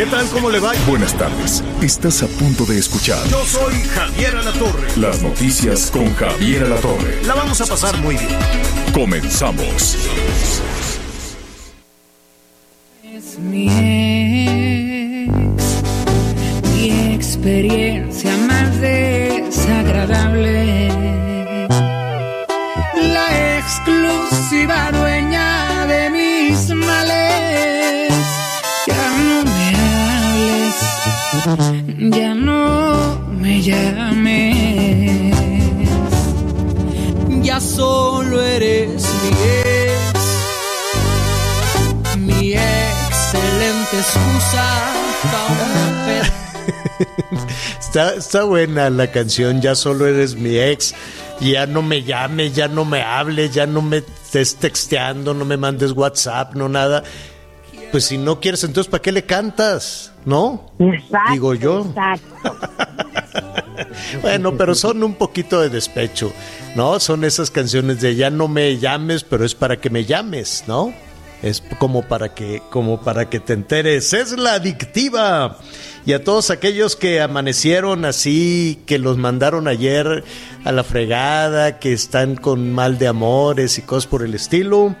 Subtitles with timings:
[0.00, 0.26] ¿Qué tal?
[0.28, 0.72] ¿Cómo le va?
[0.88, 1.62] Buenas tardes.
[1.82, 4.88] Estás a punto de escuchar Yo soy Javier Alatorre.
[4.96, 7.22] las noticias con Javier Alatorre.
[7.26, 8.38] La vamos a pasar muy bien.
[8.94, 9.98] Comenzamos.
[13.04, 13.68] Es mi
[15.26, 15.62] ex,
[16.72, 20.59] mi experiencia más desagradable.
[32.00, 35.34] Ya no me llames.
[37.42, 40.00] Ya solo eres mi ex
[42.16, 44.94] mi excelente excusa
[47.80, 50.94] Está, está buena la canción, ya solo eres mi ex.
[51.40, 55.56] Ya no me llames, ya no me hables, ya no me estés texteando, no me
[55.56, 57.02] mandes WhatsApp, no nada.
[57.90, 60.12] Pues si no quieres, entonces ¿para qué le cantas?
[60.24, 60.72] ¿No?
[60.78, 61.86] Exacto, Digo yo.
[61.86, 62.56] Exacto.
[64.22, 66.32] Bueno, pero son un poquito de despecho,
[66.76, 67.00] ¿no?
[67.00, 70.92] Son esas canciones de ya no me llames, pero es para que me llames, ¿no?
[71.42, 74.12] Es como para que, como para que te enteres.
[74.12, 75.58] Es la adictiva.
[76.04, 80.24] Y a todos aquellos que amanecieron así, que los mandaron ayer
[80.64, 84.94] a la fregada, que están con mal de amores y cosas por el estilo,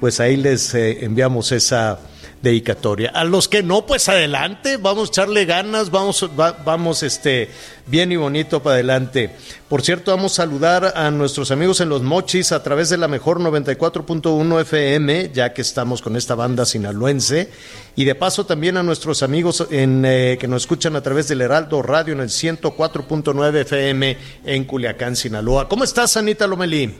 [0.00, 1.98] pues ahí les eh, enviamos esa
[2.42, 3.10] dedicatoria.
[3.14, 7.50] A los que no, pues adelante, vamos a echarle ganas, vamos, va- vamos este,
[7.86, 9.30] bien y bonito para adelante.
[9.68, 13.08] Por cierto, vamos a saludar a nuestros amigos en Los Mochis a través de la
[13.08, 17.50] mejor 94.1 FM, ya que estamos con esta banda sinaloense.
[17.96, 21.42] Y de paso también a nuestros amigos en, eh, que nos escuchan a través del
[21.42, 25.68] Heraldo Radio en el 104.9 FM en Culiacán, Sinaloa.
[25.68, 26.94] ¿Cómo estás, Anita Lomelí?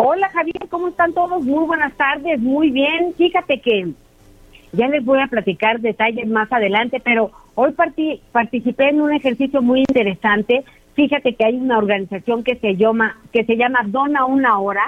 [0.00, 1.42] Hola Javier, ¿cómo están todos?
[1.42, 3.14] Muy buenas tardes, muy bien.
[3.16, 3.88] Fíjate que
[4.72, 9.62] ya les voy a platicar detalles más adelante, pero hoy parti- participé en un ejercicio
[9.62, 10.64] muy interesante.
[10.94, 14.84] Fíjate que hay una organización que se llama que se llama Dona una hora,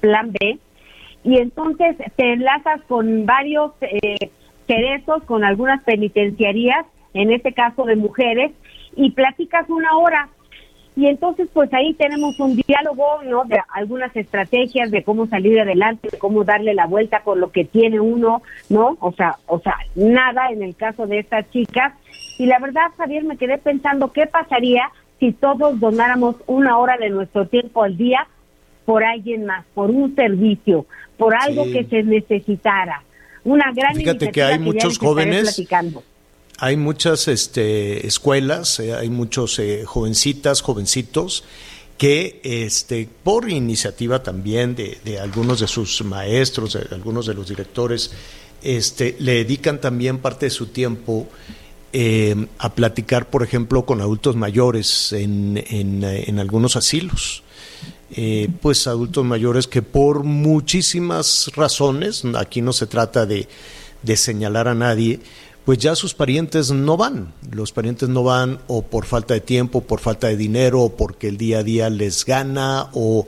[0.00, 0.58] Plan B,
[1.24, 4.30] y entonces te enlazas con varios eh,
[4.66, 8.52] cerezos, con algunas penitenciarías, en este caso de mujeres,
[8.94, 10.28] y platicas una hora.
[10.96, 13.44] Y entonces, pues ahí tenemos un diálogo, ¿no?
[13.44, 17.66] De algunas estrategias de cómo salir adelante, de cómo darle la vuelta con lo que
[17.66, 18.96] tiene uno, ¿no?
[19.00, 21.92] O sea, o sea, nada en el caso de estas chicas.
[22.38, 24.90] Y la verdad, Javier, me quedé pensando qué pasaría
[25.20, 28.26] si todos donáramos una hora de nuestro tiempo al día
[28.86, 30.86] por alguien más, por un servicio,
[31.18, 31.72] por algo Sí.
[31.72, 33.02] que se necesitara.
[33.44, 36.02] Una gran Fíjate que hay muchos jóvenes platicando.
[36.58, 41.44] Hay muchas este, escuelas, eh, hay muchos eh, jovencitas, jovencitos
[41.98, 48.10] que este, por iniciativa también de, algunos de sus maestros, algunos de los directores,
[48.62, 51.28] este, le dedican también parte de su tiempo
[51.92, 57.42] eh, a platicar, por ejemplo, con adultos mayores en, eh, algunos asilos.
[58.60, 63.46] Pues adultos mayores que por muchísimas razones, aquí no se trata de
[64.16, 65.20] señalar a nadie,
[65.66, 67.34] pues ya sus parientes no van.
[67.50, 71.26] Los parientes no van o por falta de tiempo, por falta de dinero, o porque
[71.26, 73.26] el día a día les gana, o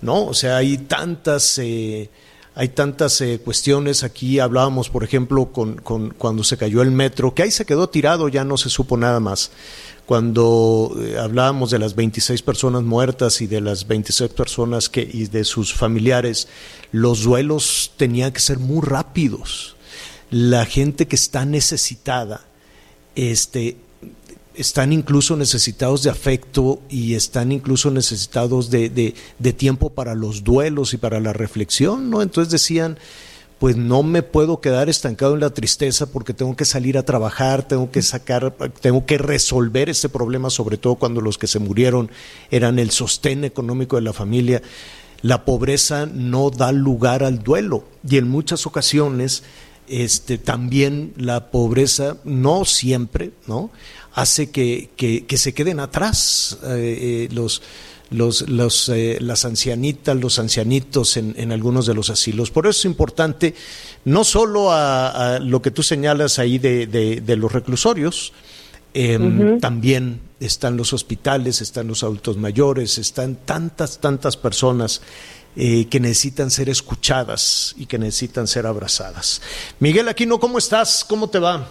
[0.00, 2.08] no, o sea, hay tantas, eh,
[2.54, 4.02] hay tantas eh, cuestiones.
[4.02, 7.90] Aquí hablábamos, por ejemplo, con, con cuando se cayó el metro, que ahí se quedó
[7.90, 9.50] tirado, ya no se supo nada más.
[10.06, 15.26] Cuando eh, hablábamos de las 26 personas muertas y de las 26 personas que y
[15.26, 16.48] de sus familiares,
[16.92, 19.73] los duelos tenían que ser muy rápidos
[20.34, 22.40] la gente que está necesitada,
[23.14, 23.76] este,
[24.56, 30.42] están incluso necesitados de afecto y están incluso necesitados de, de, de, tiempo para los
[30.42, 32.20] duelos y para la reflexión, ¿no?
[32.20, 32.98] Entonces decían,
[33.60, 37.68] pues no me puedo quedar estancado en la tristeza porque tengo que salir a trabajar,
[37.68, 42.10] tengo que sacar, tengo que resolver ese problema, sobre todo cuando los que se murieron
[42.50, 44.62] eran el sostén económico de la familia.
[45.22, 49.44] La pobreza no da lugar al duelo y en muchas ocasiones
[49.88, 53.70] este, también la pobreza, no siempre, ¿no?
[54.14, 57.62] hace que, que, que se queden atrás eh, eh, los,
[58.10, 62.50] los, los eh, las ancianitas, los ancianitos en, en, algunos de los asilos.
[62.50, 63.54] Por eso es importante,
[64.04, 68.32] no solo a, a lo que tú señalas ahí de, de, de los reclusorios,
[68.94, 69.60] eh, uh -huh.
[69.60, 75.00] también están los hospitales, están los adultos mayores, están tantas, tantas personas
[75.56, 79.40] eh, que necesitan ser escuchadas y que necesitan ser abrazadas.
[79.78, 81.04] Miguel Aquino, ¿cómo estás?
[81.08, 81.68] ¿Cómo te va?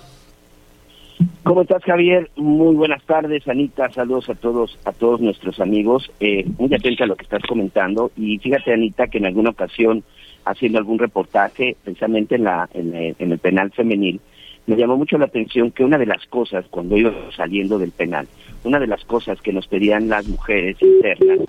[1.43, 2.29] ¿Cómo estás, Javier?
[2.37, 3.91] Muy buenas tardes, Anita.
[3.91, 6.09] Saludos a todos, a todos nuestros amigos.
[6.19, 8.11] Eh, muy atenta a lo que estás comentando.
[8.15, 10.03] Y fíjate, Anita, que en alguna ocasión,
[10.45, 14.21] haciendo algún reportaje, precisamente en, la, en, el, en el penal femenil,
[14.65, 18.27] me llamó mucho la atención que una de las cosas, cuando iba saliendo del penal,
[18.63, 21.39] una de las cosas que nos pedían las mujeres internas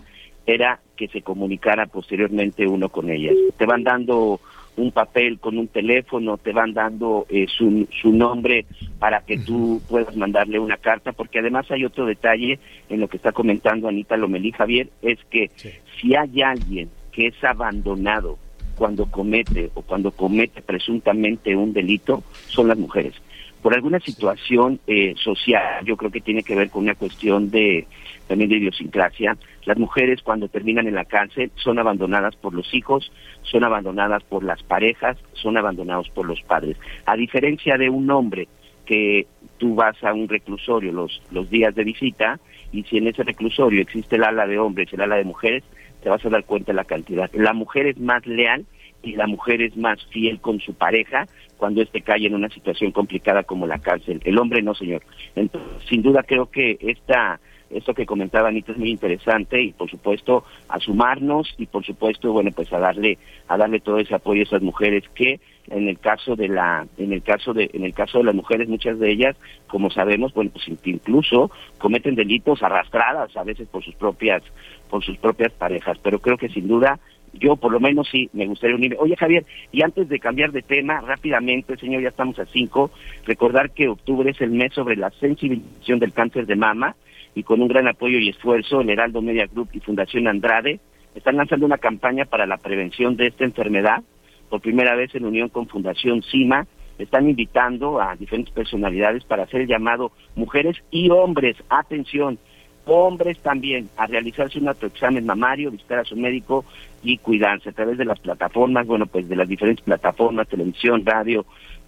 [0.47, 3.35] era que se comunicara posteriormente uno con ellas.
[3.57, 4.41] Te van dando
[4.77, 8.67] un papel con un teléfono, te van dando eh, su, su nombre
[8.99, 12.59] para que tú puedas mandarle una carta, porque además hay otro detalle
[12.89, 15.71] en lo que está comentando Anita Lomelí Javier, es que sí.
[16.01, 18.39] si hay alguien que es abandonado
[18.77, 23.15] cuando comete o cuando comete presuntamente un delito, son las mujeres.
[23.63, 27.87] Por alguna situación eh, social, yo creo que tiene que ver con una cuestión de
[28.27, 33.11] también de idiosincrasia, las mujeres cuando terminan en la cárcel son abandonadas por los hijos,
[33.43, 36.77] son abandonadas por las parejas, son abandonados por los padres.
[37.07, 38.49] A diferencia de un hombre
[38.85, 39.27] que
[39.59, 42.39] tú vas a un reclusorio los, los días de visita
[42.73, 45.65] y si en ese reclusorio existe el ala de hombres y el ala de mujeres,
[46.03, 47.31] te vas a dar cuenta de la cantidad.
[47.33, 48.67] La mujer es más leal
[49.03, 51.27] y la mujer es más fiel con su pareja
[51.57, 54.21] cuando éste cae en una situación complicada como la cárcel.
[54.25, 55.03] El hombre no, señor.
[55.35, 57.41] Entonces, sin duda creo que esta
[57.71, 62.33] esto que comentaba Anita es muy interesante y por supuesto a sumarnos y por supuesto
[62.33, 63.19] bueno pues a darle
[63.49, 67.13] a darle todo ese apoyo a esas mujeres que en el caso de la en
[67.13, 70.51] el caso de en el caso de las mujeres muchas de ellas como sabemos bueno
[70.53, 74.43] pues incluso cometen delitos arrastradas a veces por sus propias
[74.91, 76.99] por sus propias parejas pero creo que sin duda
[77.41, 78.97] yo por lo menos sí me gustaría unirme.
[79.01, 82.93] Oye Javier, y antes de cambiar de tema, rápidamente, señor, ya estamos a cinco,
[83.27, 86.95] recordar que octubre es el mes sobre la sensibilización del cáncer de mama
[87.35, 90.81] y con un gran apoyo y esfuerzo, el Heraldo Media Group y Fundación Andrade
[91.15, 94.03] están lanzando una campaña para la prevención de esta enfermedad,
[94.49, 96.67] por primera vez en unión con Fundación CIMA,
[96.99, 102.39] están invitando a diferentes personalidades para hacer el llamado mujeres y hombres, atención,
[102.87, 106.65] hombres también, a realizarse un autoexamen mamario, visitar a su médico
[107.03, 111.45] y cuidarse a través de las plataformas, bueno, pues de las diferentes plataformas, televisión, radio,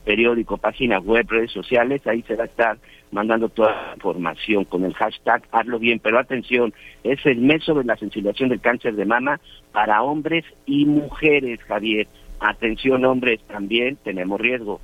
[0.06, 2.78] periódico, página web, redes sociales, ahí se va a estar
[3.10, 6.72] mandando toda la información con el hashtag hazlo bien, pero atención,
[7.02, 9.40] es el mes sobre la sensibilización del cáncer de mama
[9.72, 12.06] para hombres y mujeres, Javier.
[12.38, 14.80] Atención, hombres, también tenemos riesgo.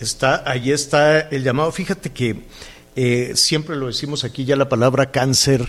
[0.00, 1.70] Está, ahí está el llamado.
[1.70, 2.36] Fíjate que
[2.96, 5.62] eh, siempre lo decimos aquí ya la palabra cáncer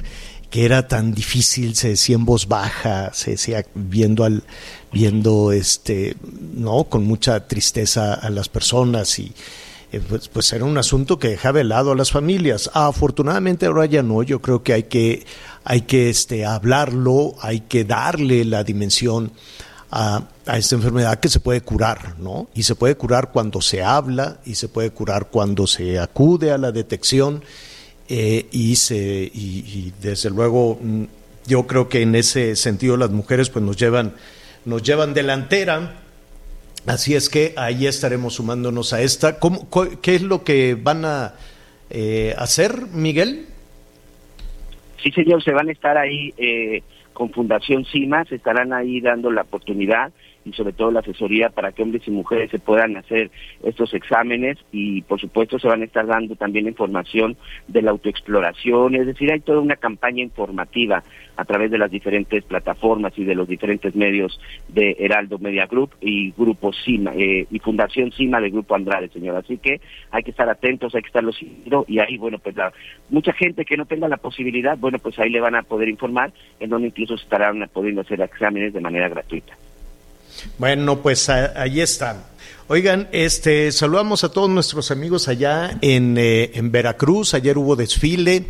[0.63, 4.43] era tan difícil, se decía en voz baja, se decía viendo al
[4.91, 6.15] viendo este
[6.53, 9.33] no con mucha tristeza a las personas y
[9.91, 12.69] eh, pues, pues, era un asunto que dejaba de lado a las familias.
[12.73, 15.25] afortunadamente ahora ya no, yo creo que hay que
[15.63, 19.31] hay que este hablarlo, hay que darle la dimensión
[19.91, 22.47] a, a, esta enfermedad que se puede curar, ¿no?
[22.53, 26.57] Y se puede curar cuando se habla y se puede curar cuando se acude a
[26.57, 27.43] la detección
[28.07, 28.95] eh, y, se,
[29.33, 30.79] y, desde luego
[31.47, 34.13] yo creo que en ese sentido las mujeres pues nos llevan,
[34.65, 35.93] nos llevan delantera.
[36.85, 39.39] Así es que ahí estaremos sumándonos a esta.
[39.39, 39.67] ¿Cómo,
[40.01, 41.33] ¿Qué es lo que van a
[41.89, 43.47] eh, hacer, Miguel?
[45.01, 46.83] Sí, señor, se van a estar ahí eh,
[47.13, 50.11] con Fundación CIMA, se estarán ahí dando la oportunidad
[50.45, 53.31] y sobre todo la asesoría para que hombres y mujeres se puedan hacer
[53.63, 57.35] estos exámenes y por supuesto se van a estar dando también información
[57.67, 61.03] de la autoexploración, es decir, hay toda una campaña informativa
[61.37, 65.91] a través de las diferentes plataformas y de los diferentes medios de Heraldo Media Group
[66.01, 69.35] y Grupo CIMA eh, y Fundación CIMA de Grupo Andrade, señor.
[69.35, 72.71] Así que hay que estar atentos, hay que estarlo siguiendo y ahí, bueno, pues la,
[73.09, 76.31] mucha gente que no tenga la posibilidad, bueno, pues ahí le van a poder informar
[76.59, 79.55] en donde incluso se estarán pudiendo hacer exámenes de manera gratuita.
[80.57, 82.25] Bueno, pues ahí está.
[82.67, 87.35] Oigan, este, saludamos a todos nuestros amigos allá en, eh, en Veracruz.
[87.35, 88.45] Ayer hubo desfile.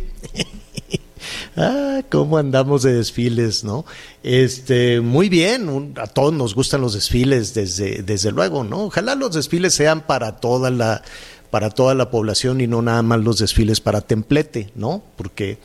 [1.56, 3.84] ah, cómo andamos de desfiles, ¿no?
[4.22, 8.84] Este, muy bien, a todos nos gustan los desfiles, desde, desde luego, ¿no?
[8.84, 11.02] Ojalá los desfiles sean para toda la,
[11.50, 15.02] para toda la población y no nada más los desfiles para templete, ¿no?
[15.16, 15.58] Porque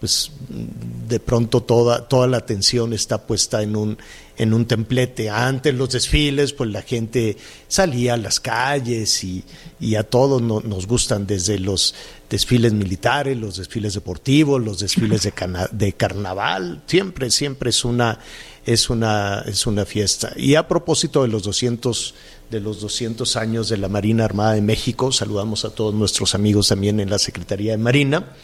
[0.00, 0.30] pues
[1.08, 3.98] de pronto toda, toda la atención está puesta en un,
[4.38, 5.30] en un templete.
[5.30, 7.36] Antes los desfiles, pues la gente
[7.68, 9.44] salía a las calles y,
[9.80, 11.94] y a todos no- nos gustan desde los
[12.28, 15.32] desfiles militares, los desfiles deportivos, los desfiles de,
[15.72, 16.82] de carnaval.
[16.86, 18.18] Siempre, siempre es una,
[18.66, 20.32] es una, es una fiesta.
[20.36, 22.14] Y a propósito de los 200
[22.50, 26.68] de los 200 años de la Marina Armada de México, saludamos a todos nuestros amigos
[26.68, 28.34] también en la Secretaría de Marina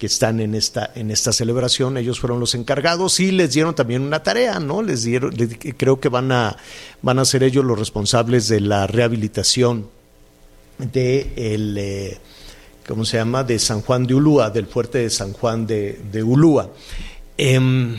[0.00, 4.00] que están en esta en esta celebración, ellos fueron los encargados y les dieron también
[4.00, 4.82] una tarea, ¿no?
[4.82, 5.34] Les dieron
[5.76, 6.56] creo que van a
[7.02, 9.90] van a ser ellos los responsables de la rehabilitación
[10.78, 12.18] de el eh,
[12.88, 13.44] ¿cómo se llama?
[13.44, 16.70] de San Juan de Ulúa, del fuerte de San Juan de, de Ulúa.
[17.36, 17.98] Em,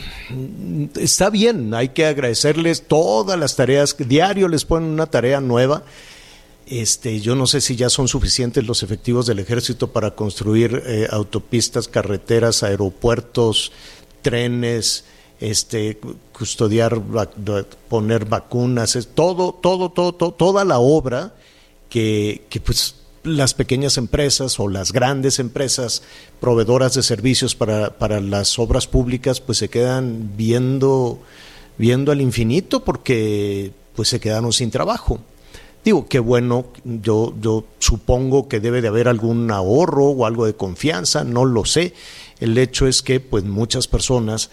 [1.00, 5.84] está bien, hay que agradecerles todas las tareas, diario les ponen una tarea nueva.
[6.72, 11.06] Este, yo no sé si ya son suficientes los efectivos del ejército para construir eh,
[11.12, 13.74] autopistas, carreteras, aeropuertos,
[14.22, 15.04] trenes,
[15.42, 16.00] este,
[16.32, 17.01] custodiar,
[17.90, 21.34] poner vacunas, todo, todo, todo, todo, toda la obra
[21.90, 26.04] que, que pues las pequeñas empresas o las grandes empresas
[26.40, 31.20] proveedoras de servicios para, para las obras públicas pues se quedan viendo
[31.78, 35.20] viendo al infinito porque pues se quedaron sin trabajo.
[35.84, 40.54] Digo, qué bueno, yo, yo supongo que debe de haber algún ahorro o algo de
[40.54, 41.94] confianza, no lo sé.
[42.40, 44.52] El hecho es que pues muchas personas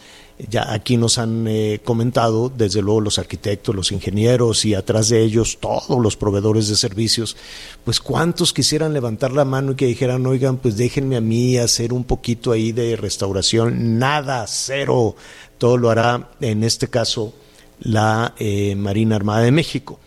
[0.49, 5.23] ya aquí nos han eh, comentado, desde luego los arquitectos, los ingenieros y atrás de
[5.23, 7.37] ellos todos los proveedores de servicios,
[7.85, 11.92] pues cuántos quisieran levantar la mano y que dijeran, oigan, pues déjenme a mí hacer
[11.92, 15.16] un poquito ahí de restauración, nada, cero,
[15.58, 17.35] todo lo hará en este caso
[17.80, 19.99] la eh, Marina Armada de México.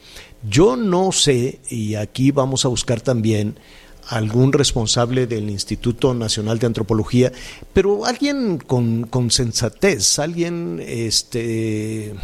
[0.47, 3.55] Yo no sé, y aquí vamos a buscar también
[4.09, 7.31] algún responsable del Instituto Nacional de Antropología,
[7.73, 12.15] pero alguien con, con sensatez, alguien este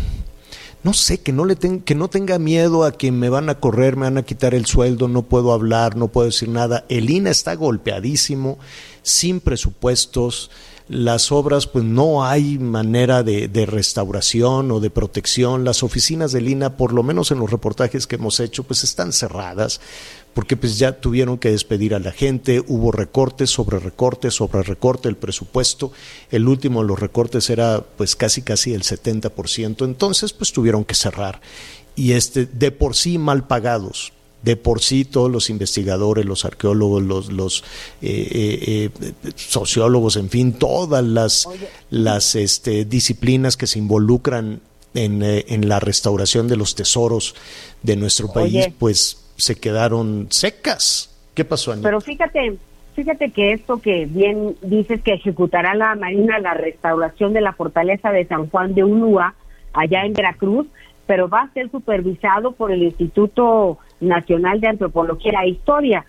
[0.83, 3.97] no sé, que no le que no tenga miedo a que me van a correr,
[3.97, 6.85] me van a quitar el sueldo, no puedo hablar, no puedo decir nada.
[6.87, 8.57] El INA está golpeadísimo,
[9.01, 10.49] sin presupuestos,
[10.89, 15.65] las obras, pues no hay manera de, de restauración o de protección.
[15.65, 19.11] Las oficinas del INA, por lo menos en los reportajes que hemos hecho, pues están
[19.11, 19.81] cerradas,
[20.33, 25.09] porque pues ya tuvieron que despedir a la gente, hubo recortes sobre recortes sobre recorte
[25.09, 25.91] el presupuesto.
[26.31, 30.95] El último de los recortes era pues casi casi el 70%, entonces pues tuvieron que
[30.95, 31.41] cerrar.
[31.95, 34.13] Y este de por sí mal pagados,
[34.43, 37.63] de por sí todos los investigadores, los arqueólogos, los, los
[38.01, 41.49] eh, eh, eh, sociólogos, en fin, todas las,
[41.89, 44.61] las este, disciplinas que se involucran
[44.93, 47.35] en, eh, en la restauración de los tesoros
[47.83, 48.73] de nuestro país, Oye.
[48.77, 51.15] pues se quedaron secas.
[51.33, 51.87] ¿Qué pasó, Anita?
[51.87, 52.57] Pero fíjate,
[52.95, 58.11] fíjate que esto que bien dices que ejecutará la Marina la restauración de la fortaleza
[58.11, 59.35] de San Juan de Ulúa,
[59.73, 60.67] allá en Veracruz,
[61.05, 66.05] pero va a ser supervisado por el Instituto Nacional de Antropología e Historia.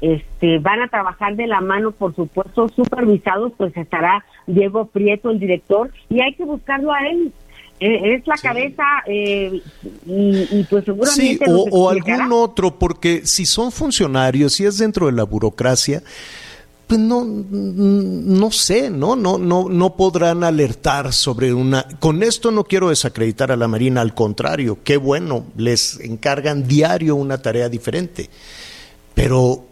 [0.00, 5.38] Este, van a trabajar de la mano, por supuesto, supervisados, pues estará Diego Prieto, el
[5.38, 7.32] director, y hay que buscarlo a él.
[7.78, 9.60] Eh, Es la cabeza eh,
[10.06, 12.24] y, y pues Sí, seguramente o, nos o explicará.
[12.24, 16.02] algún otro, porque si son funcionarios, si es dentro de la burocracia,
[16.92, 19.16] pues no, no sé, ¿no?
[19.16, 21.88] No, no, no podrán alertar sobre una.
[22.00, 27.16] Con esto no quiero desacreditar a la Marina, al contrario, qué bueno, les encargan diario
[27.16, 28.28] una tarea diferente.
[29.14, 29.64] Pero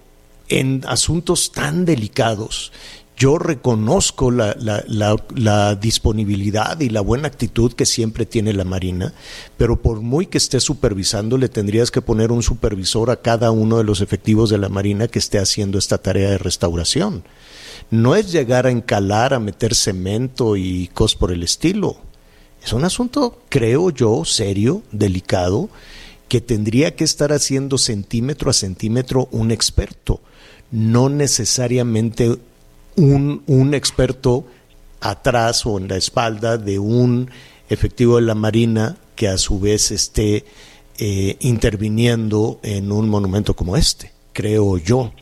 [0.49, 2.73] en asuntos tan delicados,
[3.21, 9.13] yo reconozco la, disponibilidad y la buena actitud que siempre tiene la Marina,
[9.59, 13.77] pero por muy que esté supervisando, le tendrías que poner un supervisor a cada uno
[13.77, 17.23] de los efectivos de la Marina que esté haciendo esta tarea de restauración.
[17.91, 21.99] No es llegar a encalar, a meter cemento y cosas por el estilo.
[22.65, 25.69] Es un asunto, creo yo, serio, delicado,
[26.29, 30.23] que tendría que estar haciendo centímetro a centímetro un experto,
[30.71, 32.39] no necesariamente
[33.01, 34.45] un, un, experto
[35.01, 37.31] atrás o en la espalda de un
[37.69, 40.45] efectivo de la Marina que a su vez esté
[40.99, 45.13] eh, interviniendo en un monumento como este, creo yo.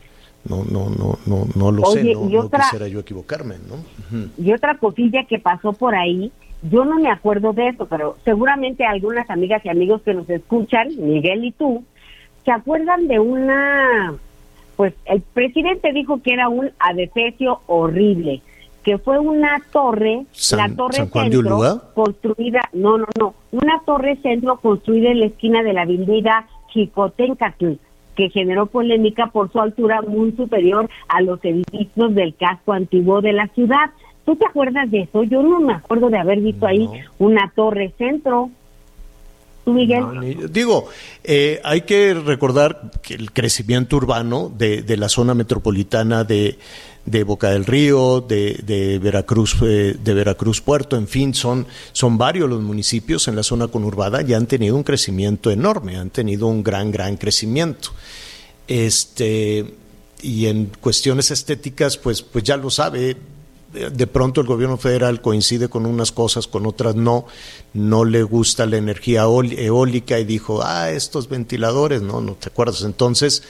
[0.45, 3.75] No, no, no, no, no lo Oye, sé, no, otra, quisiera yo equivocarme, ¿no?
[3.75, 3.79] Uh
[4.11, 4.29] -huh.
[4.37, 6.31] Y otra cosilla que pasó por ahí,
[6.63, 10.89] yo no me acuerdo de eso, pero seguramente algunas amigas y amigos que nos escuchan,
[10.97, 11.83] Miguel y tú,
[12.45, 14.15] se acuerdan de una
[14.79, 18.41] pues el presidente dijo que era un adefesio horrible,
[18.81, 21.83] que fue una torre, San, la torre San Juan centro, de Ulúa?
[21.93, 27.73] construida, no, no, no, una torre centro construida en la esquina de la avenida Chicotencatl,
[28.15, 33.33] que generó polémica por su altura muy superior a los edificios del casco antiguo de
[33.33, 33.91] la ciudad.
[34.23, 35.23] ¿Tú te acuerdas de eso?
[35.23, 36.67] Yo no me acuerdo de haber visto No.
[36.67, 38.49] ahí una torre centro.
[39.69, 40.51] ¿Tú, Miguel?
[40.51, 40.87] digo,
[41.23, 46.57] eh, hay que recordar que el crecimiento urbano de, de la zona metropolitana de,
[47.05, 52.17] de Boca del Río, de, de Veracruz, eh, de Veracruz Puerto, en fin, son, son
[52.17, 56.47] varios los municipios en la zona conurbada y han tenido un crecimiento enorme, han tenido
[56.47, 57.89] un gran, gran crecimiento.
[58.67, 59.75] Este,
[60.23, 63.17] y en cuestiones estéticas, pues, pues ya lo sabe,
[63.71, 67.25] de pronto el gobierno federal coincide con unas cosas, con otras no,
[67.73, 72.81] no le gusta la energía eólica y dijo, ah, estos ventiladores, no, no te acuerdas.
[72.83, 73.43] Entonces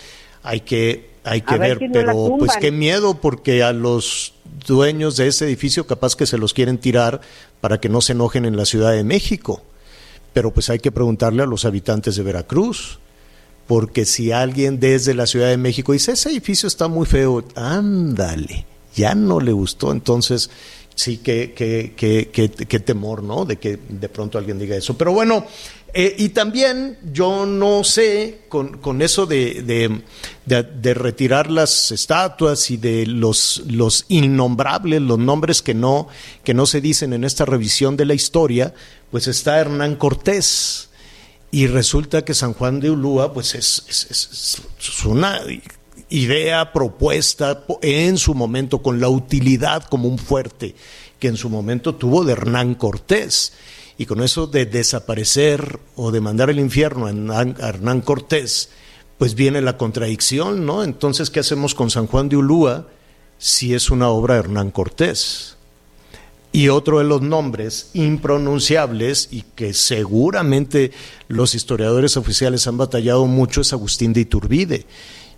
[0.44, 4.34] hay que, hay que ver, pero pues qué miedo, porque a los
[4.68, 7.22] dueños de ese edificio capaz que se los quieren tirar
[7.62, 9.62] para que no se enojen en la Ciudad de México.
[10.34, 13.00] Pero pues hay que preguntarle a los habitantes de Veracruz
[13.68, 18.66] porque si alguien desde la Ciudad de México dice, ese edificio está muy feo, ándale,
[19.00, 20.50] ya no le gustó, entonces
[20.94, 23.46] sí que, que, temor, ¿no?
[23.46, 24.98] De que de pronto alguien diga eso.
[24.98, 25.46] Pero bueno,
[25.94, 30.02] eh, y también yo no sé, con, con eso de,
[30.46, 36.10] de, retirar las estatuas y de los, los innombrables, los nombres que no,
[36.44, 38.74] que no se dicen en esta revisión de la historia,
[39.10, 40.90] pues está Hernán Cortés
[41.52, 44.62] y resulta que San Juan de Ulúa, pues es, es,
[45.06, 45.40] una
[46.10, 50.76] idea propuesta en su momento con la utilidad como un fuerte
[51.20, 53.54] que en su momento tuvo de Hernán Cortés.
[53.98, 58.70] Y con eso de desaparecer o de mandar el infierno a Hernán Cortés,
[59.18, 60.86] pues viene la contradicción, ¿no?
[60.86, 62.88] Entonces, ¿qué hacemos con San Juan de Ulúa
[63.38, 65.58] si es una obra de Hernán Cortés?
[66.54, 70.92] Y otro de los nombres impronunciables y que seguramente
[71.28, 74.86] los historiadores oficiales han batallado mucho es Agustín de Iturbide.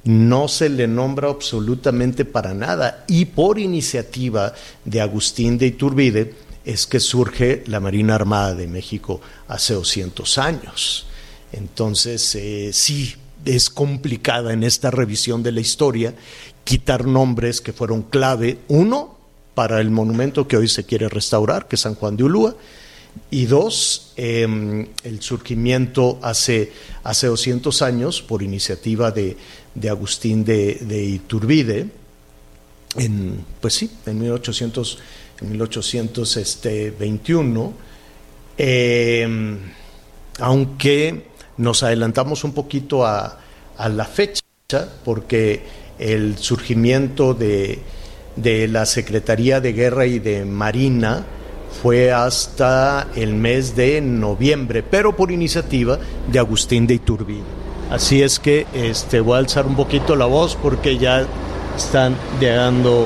[0.03, 4.53] No se le nombra absolutamente para nada y por iniciativa
[4.84, 6.34] de Agustín de Iturbide
[6.65, 11.05] es que surge la Marina Armada de México hace 200 años.
[11.51, 13.15] Entonces, eh, sí,
[13.46, 16.13] es complicada en esta revisión de la historia
[16.63, 18.60] quitar nombres que fueron clave.
[18.67, 19.17] Uno,
[19.55, 22.55] para el monumento que hoy se quiere restaurar, que es San Juan de Ulúa,
[23.29, 26.72] y dos, em, el surgimiento hace,
[27.03, 29.36] hace 200 años, por iniciativa de,
[29.90, 31.88] Agustín de, Iturbide,
[32.98, 35.00] en, pues sí, en 1800,
[35.42, 37.74] en 1821,
[38.57, 39.57] em,
[40.40, 41.25] aunque
[41.57, 43.40] nos adelantamos un poquito a,
[43.77, 44.42] a la fecha,
[45.03, 45.62] porque
[46.00, 47.79] el surgimiento de
[48.36, 51.25] de la Secretaría de Guerra y de Marina
[51.81, 56.00] fue hasta el mes de noviembre, pero por iniciativa
[56.31, 57.60] de Agustín de Iturbide.
[57.92, 61.27] Así es que este, voy a alzar un poquito la voz porque ya
[61.75, 63.06] están llegando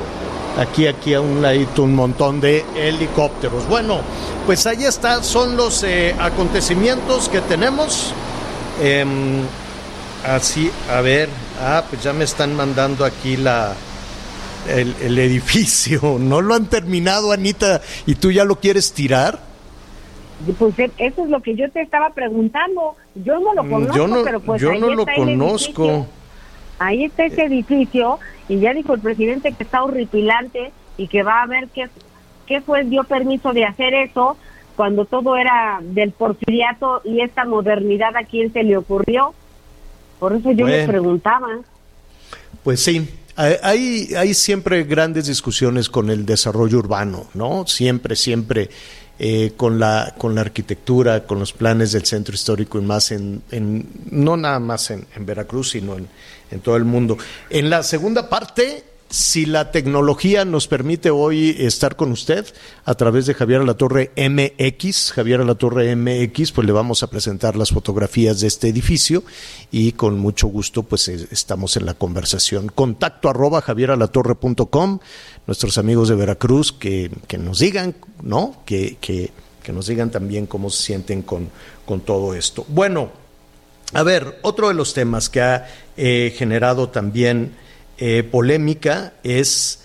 [0.56, 3.68] aquí, aquí a un ladito un montón de helicópteros.
[3.68, 4.00] Bueno,
[4.46, 8.12] pues ahí está, son los eh, acontecimientos que tenemos.
[8.80, 9.42] Em,
[10.24, 11.28] así, a ver,
[11.60, 13.74] ah, pues ya me están mandando aquí la,
[14.68, 16.16] el, edificio.
[16.20, 19.45] ¿No lo han terminado, Anita, y tú ya lo quieres tirar?
[20.58, 22.96] Pues eh, eso es lo que yo te estaba preguntando.
[23.14, 26.06] Yo no lo mm, conozco, yo no, pero pues yo no lo conozco.
[26.78, 28.18] Ahí está ese edificio
[28.48, 31.88] y ya dijo el presidente que está horripilante y que va a ver qué,
[32.46, 34.36] qué fue, dio permiso de hacer eso
[34.76, 39.34] cuando todo era del porfiriato y esta modernidad a quién se le ocurrió.
[40.20, 41.48] Por eso yo me preguntaba.
[42.62, 47.66] Pues sí, hay, hay siempre grandes discusiones con el desarrollo urbano, ¿no?
[47.66, 48.70] Siempre, siempre
[49.18, 53.42] eh, con, la, con la arquitectura, con los planes del centro histórico y más en,
[53.50, 56.08] en no nada más en, en Veracruz, sino en,
[56.50, 57.16] en todo el mundo.
[57.50, 58.84] En la segunda parte
[59.16, 62.44] si la tecnología nos permite hoy estar con usted
[62.84, 67.70] a través de Javier Torre MX, Javier Torre MX, pues le vamos a presentar las
[67.70, 69.24] fotografías de este edificio
[69.70, 72.68] y con mucho gusto pues estamos en la conversación.
[72.68, 74.98] Contacto arroba javieralatorre.com,
[75.46, 78.64] nuestros amigos de Veracruz que, nos digan, ¿no?
[78.66, 79.30] Que, que,
[79.62, 81.48] que, nos digan también cómo se sienten con,
[81.86, 82.66] con todo esto.
[82.68, 83.10] Bueno,
[83.94, 87.64] a ver, otro de los temas que ha eh, generado también
[87.98, 89.80] eh, polémica es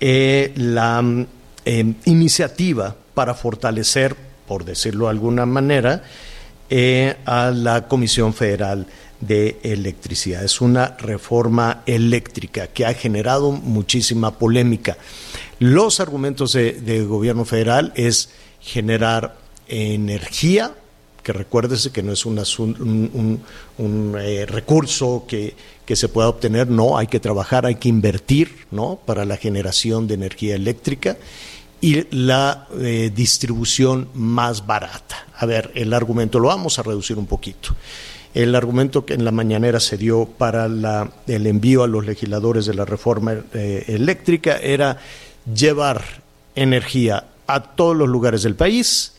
[0.00, 1.02] eh, la
[1.64, 6.02] em, iniciativa para fortalecer, por decirlo de alguna manera,
[6.70, 8.86] eh, a la Comisión Federal
[9.20, 10.44] de Electricidad.
[10.44, 14.96] Es una reforma eléctrica que ha generado muchísima polémica.
[15.58, 19.36] Los argumentos de, gobierno federal es generar
[19.68, 20.72] energía
[21.32, 22.38] recuérdese que no es un,
[23.78, 24.12] un,
[24.46, 29.00] recurso que, que se pueda obtener, no, hay que trabajar, hay que invertir, ¿no?
[29.04, 31.16] Para la generación de energía eléctrica
[31.80, 35.26] y la eh, distribución más barata.
[35.36, 37.74] A ver, el argumento lo vamos a reducir un poquito.
[38.34, 42.66] El argumento que en la mañanera se dio para la, el envío a los legisladores
[42.66, 44.98] de la reforma eh, eléctrica era
[45.52, 46.22] llevar
[46.54, 49.14] energía a todos los lugares del país,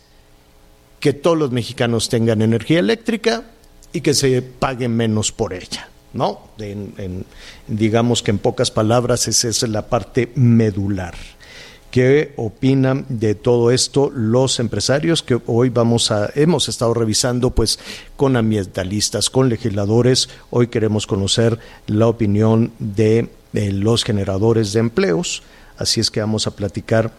[1.01, 3.43] que todos los mexicanos tengan energía eléctrica
[3.91, 5.89] y que se paguen menos por ella.
[6.13, 6.41] ¿no?
[7.67, 11.15] digamos que en pocas palabras esa es la parte medular.
[11.89, 17.79] ¿Qué opinan de todo esto los empresarios que hoy vamos a hemos estado revisando pues
[18.15, 20.29] con ambientalistas, con legisladores?
[20.51, 25.43] Hoy queremos conocer la opinión de, los generadores de empleos,
[25.77, 27.11] así es que vamos a platicar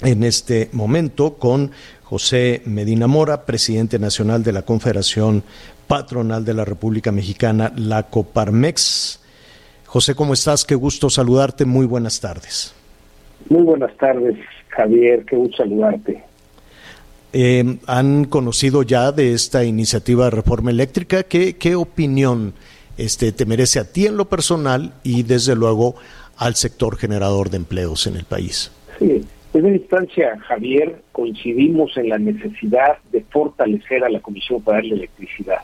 [0.00, 1.70] en este momento con
[2.08, 5.42] José Medina Mora, presidente nacional de la Confederación
[5.88, 9.20] Patronal de la República Mexicana, la Coparmex.
[9.86, 10.64] José, ¿cómo estás?
[10.64, 11.64] Qué gusto saludarte.
[11.64, 12.72] Muy buenas tardes.
[13.48, 14.36] Muy buenas tardes,
[14.68, 16.22] Javier, qué gusto saludarte.
[17.32, 21.24] Eh, ¿Han conocido ya de esta iniciativa de reforma eléctrica?
[21.24, 22.54] ¿Qué, qué opinión
[22.96, 25.96] este, te merece a ti en lo personal y desde luego
[26.36, 28.70] al sector generador de empleos en el país?
[29.00, 29.24] Sí,
[29.56, 35.60] primera instancia, Javier, coincidimos en la necesidad de fortalecer a la Comisión Federal de Electricidad.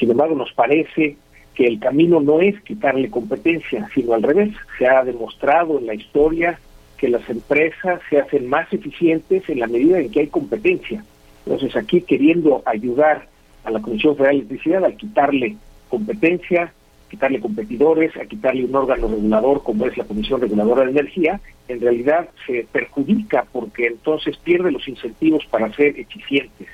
[0.00, 1.16] Sin embargo, nos parece
[1.54, 4.52] que el camino no es quitarle competencia, sino al revés.
[4.76, 6.58] Se ha demostrado en la historia
[6.98, 11.04] que las empresas se hacen más eficientes en la medida en que hay competencia.
[11.46, 13.28] Entonces aquí queriendo ayudar
[13.62, 15.56] a la Comisión Federal de Electricidad a quitarle
[15.88, 16.72] competencia,
[17.10, 21.80] quitarle competidores, a quitarle un órgano regulador como es la Comisión Reguladora de Energía, en
[21.80, 26.68] realidad se perjudica porque entonces pierde los incentivos para ser eficientes.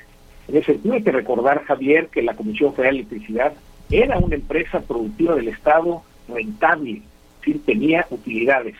[0.47, 3.53] En ese sentido hay que recordar, Javier, que la Comisión Federal de Electricidad
[3.89, 7.01] era una empresa productiva del Estado rentable,
[7.43, 8.75] sí, tenía utilidades.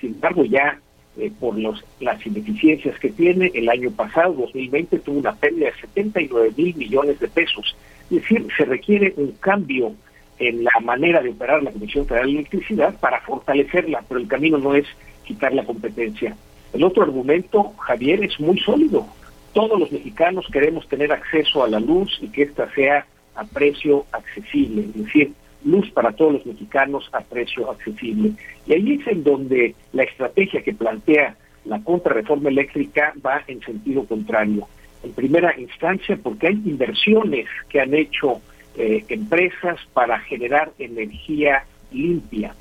[0.00, 0.80] Sin embargo, ya
[1.18, 3.50] eh, por los, las ineficiencias que tiene.
[3.52, 7.76] El año pasado, 2020, tuvo una pérdida de 79 mil millones de pesos.
[8.10, 9.92] Es decir, se requiere un cambio
[10.38, 14.58] en la manera de operar la Comisión Federal de Electricidad para fortalecerla, pero el camino
[14.58, 14.86] no es
[15.24, 16.36] quitar la competencia.
[16.72, 19.06] El otro argumento, Javier, es muy sólido.
[19.52, 24.06] Todos los mexicanos queremos tener acceso a la luz y que ésta sea a precio
[24.12, 24.82] accesible.
[24.82, 25.32] Es decir,
[25.64, 28.32] luz para todos los mexicanos a precio accesible.
[28.66, 34.04] Y ahí es en donde la estrategia que plantea la contrarreforma eléctrica va en sentido
[34.04, 34.66] contrario.
[35.02, 38.40] En primera instancia, porque hay inversiones que han hecho
[38.76, 42.54] eh, empresas para generar energía limpia.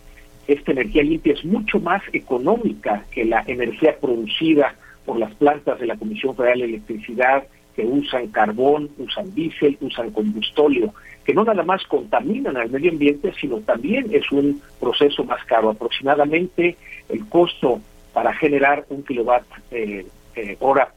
[0.47, 5.88] Esta energía limpia es mucho más económica que la energía producida por las plantas de
[5.88, 7.43] la Comisión Federal de Electricidad
[7.76, 10.93] que usan carbón, usan diésel, usan combustóleo
[11.24, 15.69] que no nada más contaminan al medio ambiente, sino también es un proceso más caro.
[15.69, 16.78] Aproximadamente
[17.10, 17.80] el costo
[18.13, 20.93] para generar un kilowatt eh, eh, hora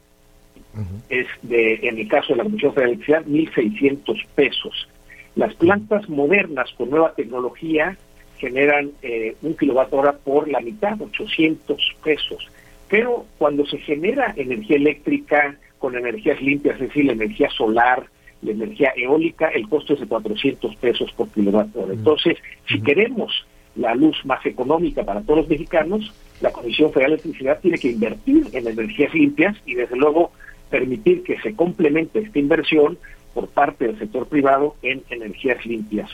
[1.09, 4.89] es de, en el caso de la Comisión Federal de Electricidad, 1.600 pesos.
[5.37, 7.97] Las plantas modernas con nueva tecnología
[8.39, 12.49] generan eh, un kilowatt hora por la mitad, 800 pesos.
[12.89, 18.05] Pero cuando se genera energía eléctrica con energías limpias, es decir, la energía solar,
[18.43, 21.95] la energía eólica, el costo es de 400 pesos por kilovatio hora.
[21.95, 27.15] Entonces, si queremos la luz más económica para todos los mexicanos, la Comisión Federal de
[27.15, 30.31] Electricidad tiene que invertir en energías limpias y desde luego
[30.71, 32.99] permitir que se complemente esta inversión
[33.35, 36.11] por parte del sector privado en energías limpias.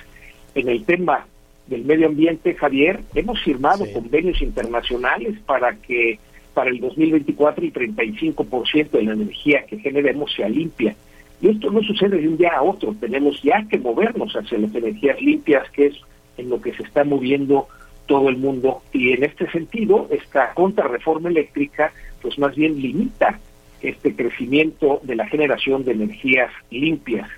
[0.54, 1.26] En el tema
[1.66, 6.18] del medio ambiente, Javier, hemos firmado convenios internacionales para que
[6.54, 10.96] para el 2024 el 35% de la energía que generemos sea limpia.
[11.40, 14.74] Y esto no sucede de un día a otro, tenemos ya que movernos hacia las
[14.74, 15.94] energías limpias, que es
[16.36, 17.68] en lo que se está moviendo
[18.06, 18.82] todo el mundo.
[18.92, 23.38] Y en este sentido, esta contrarreforma eléctrica, pues más bien limita
[23.82, 27.28] este crecimiento de la generación de energías limpias.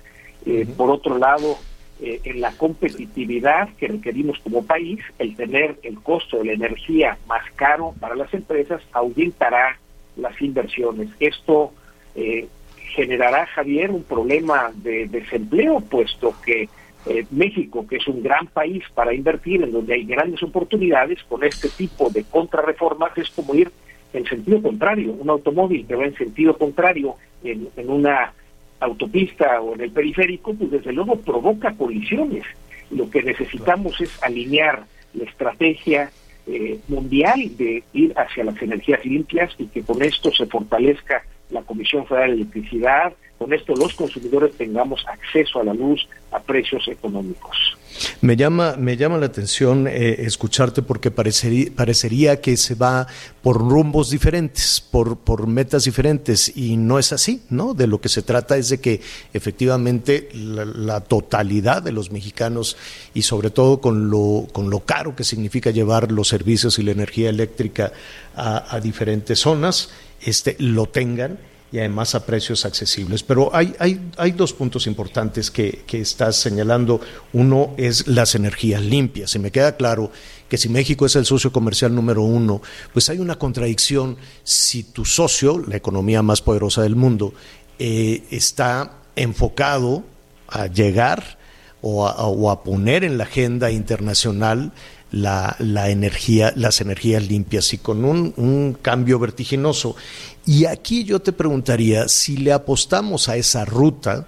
[0.45, 1.57] Eh, por otro lado,
[2.01, 7.17] eh, en la competitividad que requerimos como país, el tener el costo de la energía
[7.27, 9.79] más caro para las empresas ahuyentará
[10.17, 11.09] las inversiones.
[11.19, 11.71] Esto
[12.15, 12.47] eh,
[12.95, 16.67] generará, Javier, un problema de desempleo, puesto que
[17.05, 21.43] eh, México, que es un gran país para invertir, en donde hay grandes oportunidades, con
[21.43, 23.71] este tipo de contrarreformas es como ir
[24.13, 25.13] en sentido contrario.
[25.13, 28.33] Un automóvil que va en sentido contrario en, una
[28.79, 32.43] autopista o en el periférico, pues desde luego provoca colisiones.
[32.91, 36.11] Lo que necesitamos es alinear la estrategia
[36.45, 41.61] eh, mundial de ir hacia las energías limpias y que con esto se fortalezca la
[41.61, 46.87] Comisión Federal de Electricidad, con esto los consumidores tengamos acceso a la luz a precios
[46.87, 47.77] económicos.
[48.21, 53.05] Me llama, me llama la atención eh, escucharte porque parecería, parecería que se va
[53.41, 57.73] por rumbos diferentes, por, por metas diferentes, y no es así, ¿no?
[57.73, 59.01] De lo que se trata es de que
[59.33, 62.77] efectivamente la, totalidad de los mexicanos,
[63.13, 66.91] y sobre todo con lo, con lo caro que significa llevar los servicios y la
[66.91, 67.91] energía eléctrica
[68.37, 71.37] a, a diferentes zonas, este, lo tengan
[71.73, 73.23] y además a precios accesibles.
[73.23, 77.01] Pero hay, hay, hay dos puntos importantes que, que, estás señalando.
[77.33, 79.33] Uno es las energías limpias.
[79.33, 80.11] Y me queda claro
[80.47, 82.61] que si México es el socio comercial número uno,
[82.93, 87.33] pues hay una contradicción si tu socio, la economía más poderosa del mundo,
[87.79, 90.03] eh, está enfocado
[90.47, 91.39] a llegar
[91.81, 94.73] o a, o a poner en la agenda internacional
[95.13, 99.95] la, la, energía, las energías limpias y con un, un, cambio vertiginoso.
[100.43, 104.27] Y aquí yo te preguntaría, si le apostamos a esa ruta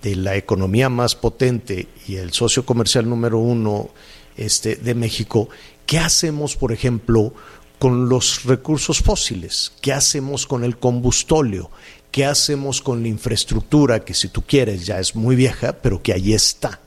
[0.00, 3.90] de la economía más potente y el socio comercial número uno
[4.36, 5.48] este, de México,
[5.86, 7.34] ¿qué hacemos, por ejemplo,
[7.80, 9.72] con los recursos fósiles?
[9.80, 11.68] ¿Qué hacemos con el combustóleo?
[12.12, 16.12] ¿Qué hacemos con la infraestructura que si tú quieres ya es muy vieja, pero que
[16.12, 16.78] ahí está?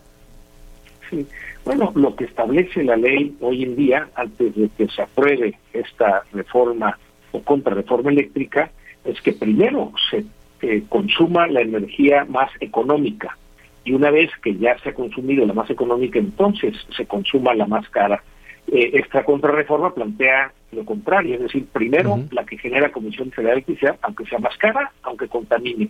[1.10, 1.28] Sí.
[1.66, 6.24] Bueno, lo que establece la ley hoy en día, antes de que se apruebe esta
[6.32, 6.98] reforma
[7.32, 8.70] o contrarreforma eléctrica,
[9.04, 10.26] es que primero se
[10.62, 13.36] eh, consuma la energía más económica
[13.84, 17.66] y una vez que ya se ha consumido la más económica, entonces se consuma la
[17.66, 18.24] más cara.
[18.68, 22.32] Eh, esta contrarreforma plantea lo contrario, es decir, primero uh -huh.
[22.32, 25.90] la que genera Comisión Federal de Electricidad, aunque sea más cara, aunque contamine.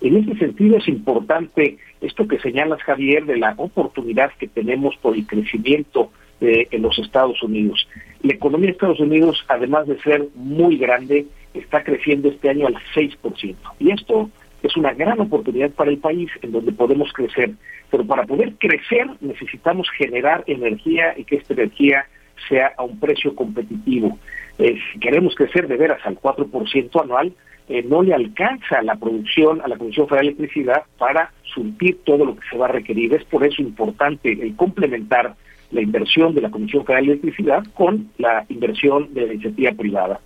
[0.00, 5.14] En ese sentido es importante esto que señalas, Javier, de la oportunidad que tenemos por
[5.14, 7.88] el crecimiento eh, en los Estados Unidos.
[8.22, 12.74] La economía de Estados Unidos, además de ser muy grande, está creciendo este año al
[12.94, 13.54] 6%.
[13.78, 14.30] Y esto
[14.62, 17.52] es una gran oportunidad para el país en donde podemos crecer.
[17.90, 22.06] Pero para poder crecer necesitamos generar energía y que esta energía
[22.48, 24.18] sea a un precio competitivo.
[24.58, 27.32] Eh, si queremos crecer de veras al 4% anual,
[27.68, 32.26] eh, no le alcanza la producción a la Comisión Federal de Electricidad para surtir todo
[32.26, 33.14] lo que se va a requerir.
[33.14, 35.34] Es por eso importante el complementar
[35.70, 40.20] la inversión de la Comisión Federal de Electricidad con la inversión de la iniciativa privada.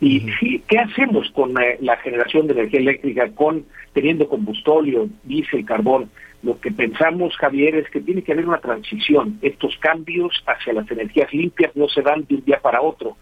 [0.00, 5.64] Y sí, ¿qué hacemos con eh, la generación de energía eléctrica con teniendo combustóleo, diésel,
[5.64, 6.08] carbón?
[6.44, 9.40] Lo que pensamos, Javier, es que tiene que haber una transición.
[9.42, 13.16] Estos cambios hacia las energías limpias no se dan de un día para otro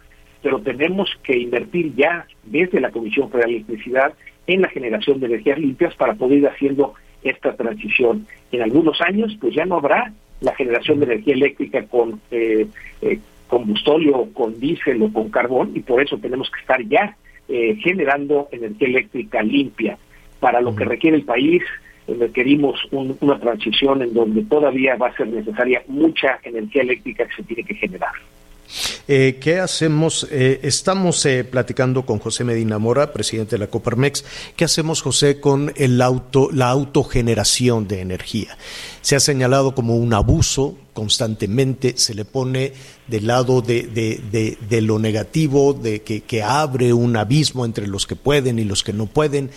[0.46, 4.12] pero tenemos que invertir ya desde la Comisión Federal de Electricidad
[4.46, 8.28] en la generación de energías limpias para poder ir haciendo esta transición.
[8.52, 12.68] En algunos años, pues ya no habrá la generación de energía eléctrica con eh,
[13.02, 17.16] eh, combustóleo, con diésel o con carbón, y por eso tenemos que estar ya
[17.48, 19.98] eh, generando energía eléctrica limpia.
[20.38, 21.64] Para lo que requiere el país,
[22.06, 27.34] requerimos un, una transición en donde todavía va a ser necesaria mucha energía eléctrica que
[27.34, 28.12] se tiene que generar.
[29.08, 30.26] Eh, ¿Qué hacemos?
[30.30, 34.24] Eh, estamos eh, platicando con José Medina Mora, presidente de la Coparmex.
[34.56, 38.56] ¿Qué hacemos, José, con el auto, la autogeneración de energía?
[39.00, 42.72] Se ha señalado como un abuso constantemente, se le pone
[43.06, 48.58] del lado de, lo negativo, de que, que, abre un abismo entre los que pueden
[48.58, 49.50] y los que no pueden.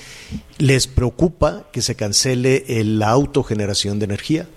[0.57, 4.47] ¿Les preocupa que se cancele la autogeneración de energía?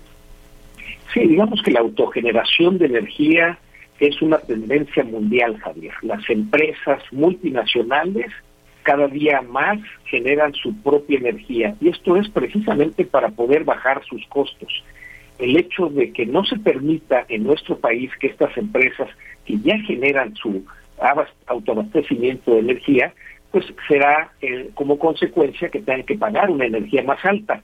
[1.13, 3.59] Sí, digamos que la autogeneración de energía
[4.07, 5.93] es una tendencia mundial, Javier.
[6.01, 8.31] Las empresas multinacionales
[8.83, 14.25] cada día más generan su propia energía y esto es precisamente para poder bajar sus
[14.27, 14.83] costos.
[15.39, 19.09] El hecho de que no se permita en nuestro país que estas empresas
[19.45, 20.65] que ya generan su
[21.47, 23.13] autoabastecimiento de energía,
[23.51, 24.31] pues será
[24.73, 27.61] como consecuencia que tengan que pagar una energía más alta.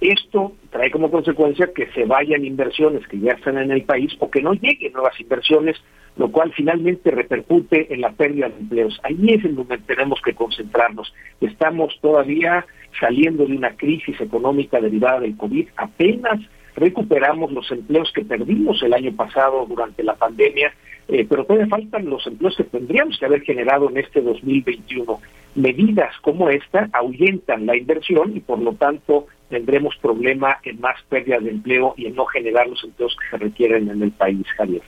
[0.00, 4.30] Esto trae como consecuencia que se vayan inversiones que ya están en el país o
[4.30, 5.76] que no lleguen nuevas inversiones,
[6.16, 8.98] lo cual finalmente repercute en la pérdida de empleos.
[9.02, 11.12] Ahí es en donde tenemos que concentrarnos.
[11.40, 12.64] Estamos todavía
[12.98, 16.40] saliendo de una crisis económica derivada del COVID, apenas
[16.76, 20.72] recuperamos los empleos que perdimos el año pasado durante la pandemia,
[21.08, 25.20] eh, pero todavía faltan los empleos que tendríamos que haber generado en este 2021.
[25.56, 31.44] Medidas como esta ahuyentan la inversión y por lo tanto tendremos problema en más pérdidas
[31.44, 34.82] de empleo y en no generar los empleos que se requieren en el país, Javier.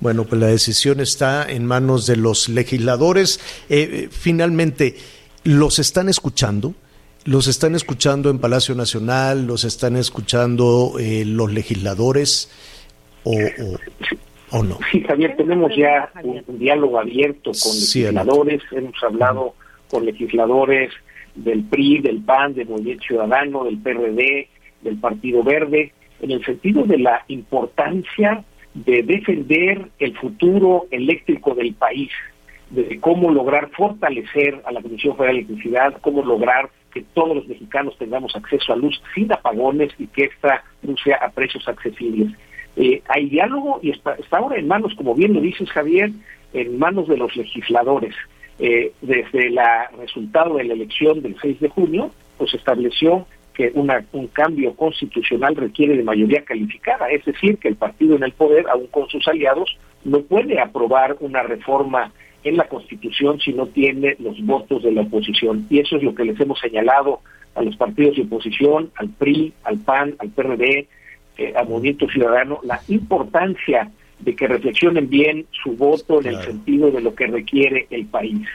[0.00, 3.40] Bueno, pues la decisión está en manos de los legisladores.
[3.68, 4.96] Eh, finalmente,
[5.44, 6.74] ¿los están escuchando?
[7.24, 9.46] ¿Los están escuchando en Palacio Nacional?
[9.46, 12.50] ¿Los están escuchando eh, los legisladores?
[13.24, 14.78] ¿O, o, o, no?
[14.90, 18.62] Sí, Javier, tenemos ya un, un diálogo abierto con sí, legisladores.
[18.72, 19.54] Hemos hablado
[19.88, 20.92] con legisladores
[21.34, 24.48] del PRI, del PAN, del Movimiento Ciudadano, del PRD,
[24.82, 31.74] del Partido Verde, en el sentido de la importancia de defender el futuro eléctrico del
[31.74, 32.10] país,
[32.70, 37.48] de cómo lograr fortalecer a la Comisión Federal de Electricidad, cómo lograr que todos los
[37.48, 42.32] mexicanos tengamos acceso a luz sin apagones y que esta luz sea a precios accesibles.
[42.76, 46.10] Eh, hay diálogo y está, ahora en manos, como bien lo dices Javier,
[46.52, 48.14] en manos de los legisladores.
[48.58, 49.58] Eh, desde el
[49.98, 55.56] resultado de la elección del 6 de junio, pues estableció que una, un cambio constitucional
[55.56, 59.26] requiere de mayoría calificada, es decir, que el partido en el poder, aún con sus
[59.28, 62.12] aliados, no puede aprobar una reforma
[62.44, 65.66] en la Constitución si no tiene los votos de la oposición.
[65.70, 67.20] Y eso es lo que les hemos señalado
[67.54, 70.86] a los partidos de oposición, al PRI, al PAN, al PRD,
[71.36, 76.90] eh, al Movimiento Ciudadano, la importancia de que reflexionen bien su voto en el sentido
[76.90, 78.46] de lo que requiere el país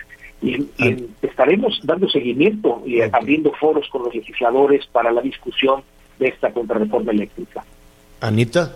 [0.43, 0.91] y, ah.
[1.21, 5.83] estaremos dando seguimiento y abriendo foros con los legisladores para la discusión
[6.19, 7.63] de esta contrarreforma eléctrica.
[8.19, 8.75] Anita.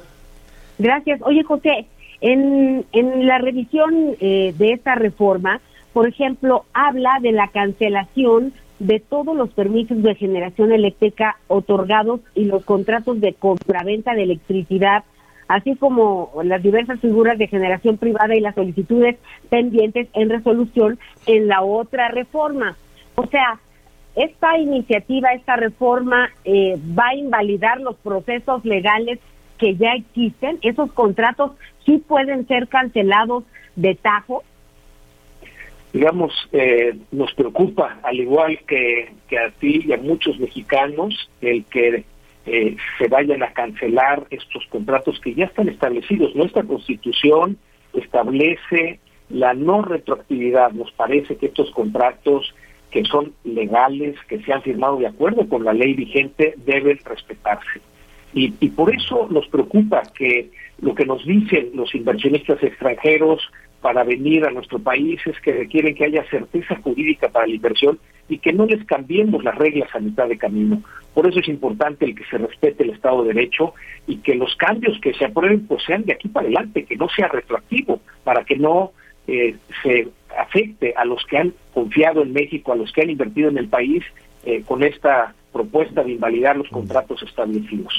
[0.77, 1.21] Gracias.
[1.23, 1.85] Oye, José,
[2.21, 5.59] en, en la revisión eh, de esta reforma,
[5.93, 12.45] por ejemplo, habla de la cancelación de todos los permisos de generación eléctrica otorgados y
[12.45, 15.03] los contratos de compraventa de electricidad
[15.47, 19.17] así como las diversas figuras de generación privada y las solicitudes
[19.49, 22.75] pendientes en resolución en la otra reforma.
[23.15, 23.59] O sea,
[24.15, 29.19] esta iniciativa, esta reforma eh, va a invalidar los procesos legales
[29.57, 30.57] que ya existen.
[30.61, 31.51] Esos contratos
[31.85, 33.43] sí pueden ser cancelados
[33.75, 34.43] de tajo.
[35.93, 41.63] Digamos, eh, nos preocupa, al igual que, que a ti y a muchos mexicanos, el
[41.65, 42.03] que
[42.47, 46.33] eh, se vayan a cancelar estos contratos que ya están establecidos.
[46.33, 47.57] Nuestra constitución
[47.93, 50.71] establece la no retroactividad.
[50.71, 52.55] Nos parece que estos contratos
[52.89, 57.81] que son legales, que se han firmado de acuerdo con la ley vigente, deben respetarse.
[58.33, 63.41] Y, y por eso nos preocupa que lo que nos dicen los inversionistas extranjeros
[63.81, 67.99] para venir a nuestro país es que requieren que haya certeza jurídica para la inversión
[68.29, 70.81] y que no les cambiemos las reglas a mitad de camino.
[71.13, 73.73] Por eso es importante el que se respete el Estado de Derecho
[74.05, 77.07] y que los cambios que se aprueben pues sean de aquí para adelante, que no
[77.09, 78.91] sea retroactivo, para que no
[79.27, 83.49] eh, se afecte a los que han confiado en México, a los que han invertido
[83.49, 84.03] en el país
[84.45, 87.93] eh, con esta propuesta de invalidar los contratos establecidos.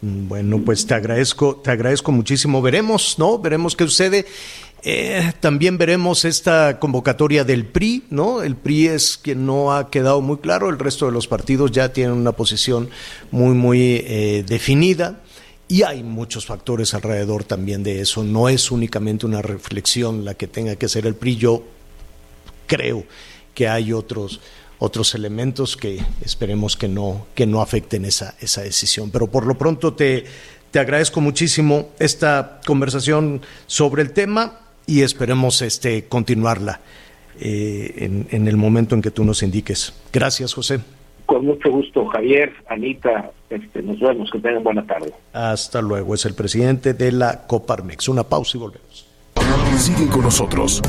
[0.00, 2.60] Bueno, pues te agradezco, te agradezco muchísimo.
[2.62, 3.38] Veremos, ¿no?
[3.38, 4.26] Veremos qué sucede.
[4.82, 8.42] Eh, también veremos esta convocatoria del PRI, ¿no?
[8.42, 11.92] El PRI es quien no ha quedado muy claro, el resto de los partidos ya
[11.92, 12.88] tienen una posición
[13.32, 15.20] muy, muy eh, definida
[15.66, 18.22] y hay muchos factores alrededor también de eso.
[18.22, 21.36] No es únicamente una reflexión la que tenga que hacer el PRI.
[21.36, 21.64] Yo
[22.66, 23.04] creo
[23.54, 24.40] que hay otros
[24.80, 29.10] otros elementos que esperemos que no que no afecten esa esa decisión.
[29.10, 30.24] Pero por lo pronto te
[30.70, 36.80] te agradezco muchísimo esta conversación sobre el tema y esperemos este, continuarla
[37.38, 39.94] eh, en, el momento en que tú nos indiques.
[40.12, 40.80] Gracias, José.
[41.26, 45.12] Con mucho gusto, Javier, Anita, este, nos vemos, que tengan buena tarde.
[45.34, 48.08] Hasta luego, es el presidente de la Coparmex.
[48.08, 49.06] Una pausa y volvemos.
[49.76, 50.80] Sigue con nosotros.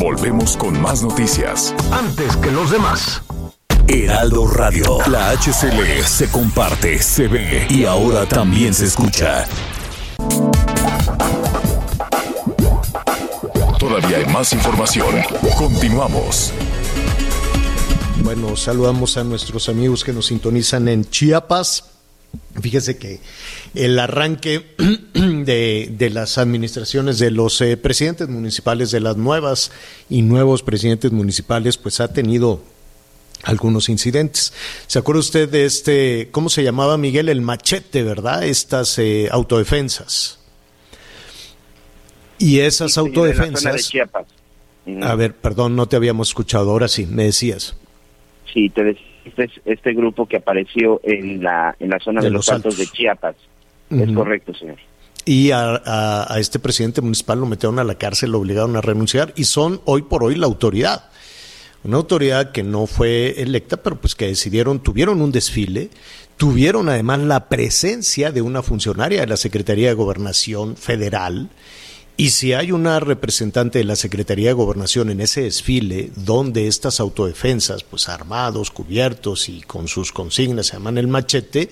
[0.00, 1.74] Volvemos con más noticias.
[1.92, 3.22] Antes que los demás.
[3.86, 9.44] Heraldo Radio, la HCL se comparte, se ve y ahora también se escucha.
[13.92, 15.16] Todavía hay más información.
[15.58, 16.50] Continuamos.
[18.22, 21.84] Bueno, saludamos a nuestros amigos que nos sintonizan en Chiapas.
[22.58, 23.20] Fíjese que
[23.74, 24.74] el arranque
[25.12, 29.72] de, las administraciones de los eh, presidentes municipales, de las nuevas
[30.08, 32.62] y nuevos presidentes municipales, pues ha tenido
[33.42, 34.54] algunos incidentes.
[34.86, 37.28] ¿Se acuerda usted de este, cómo se llamaba Miguel?
[37.28, 38.42] El machete, ¿verdad?
[38.42, 40.38] Estas eh, autodefensas.
[42.42, 43.92] Y esas autodefensas.
[45.02, 46.72] A ver, perdón, no te habíamos escuchado.
[46.72, 47.76] Ahora sí, me decías.
[48.52, 52.48] Sí, te decía este, este grupo que apareció en la, en la zona de, los,
[52.48, 53.36] Altos de Chiapas.
[53.90, 54.76] Es correcto, señor.
[55.24, 55.80] Y a,
[56.34, 59.80] a, este presidente municipal lo metieron a la cárcel, lo obligaron a renunciar y son
[59.84, 61.10] hoy por hoy la autoridad.
[61.84, 65.90] Una autoridad que no fue electa, pero pues que decidieron, tuvieron un desfile,
[66.36, 71.50] tuvieron además la presencia de una funcionaria de la Secretaría de Gobernación Federal
[72.16, 77.00] y si hay una representante de la Secretaría de Gobernación en ese desfile donde estas
[77.00, 81.70] autodefensas, pues armados, cubiertos y con sus consignas se llaman el machete,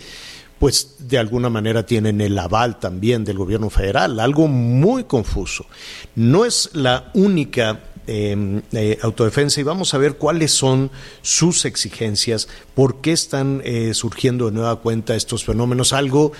[0.58, 5.66] pues de alguna manera tienen el aval también del gobierno federal, algo muy confuso.
[6.14, 10.90] No es la única em, eh, autodefensa y vamos a ver cuáles son
[11.22, 16.32] sus exigencias, por qué están eh, surgiendo de nueva cuenta estos fenómenos, algo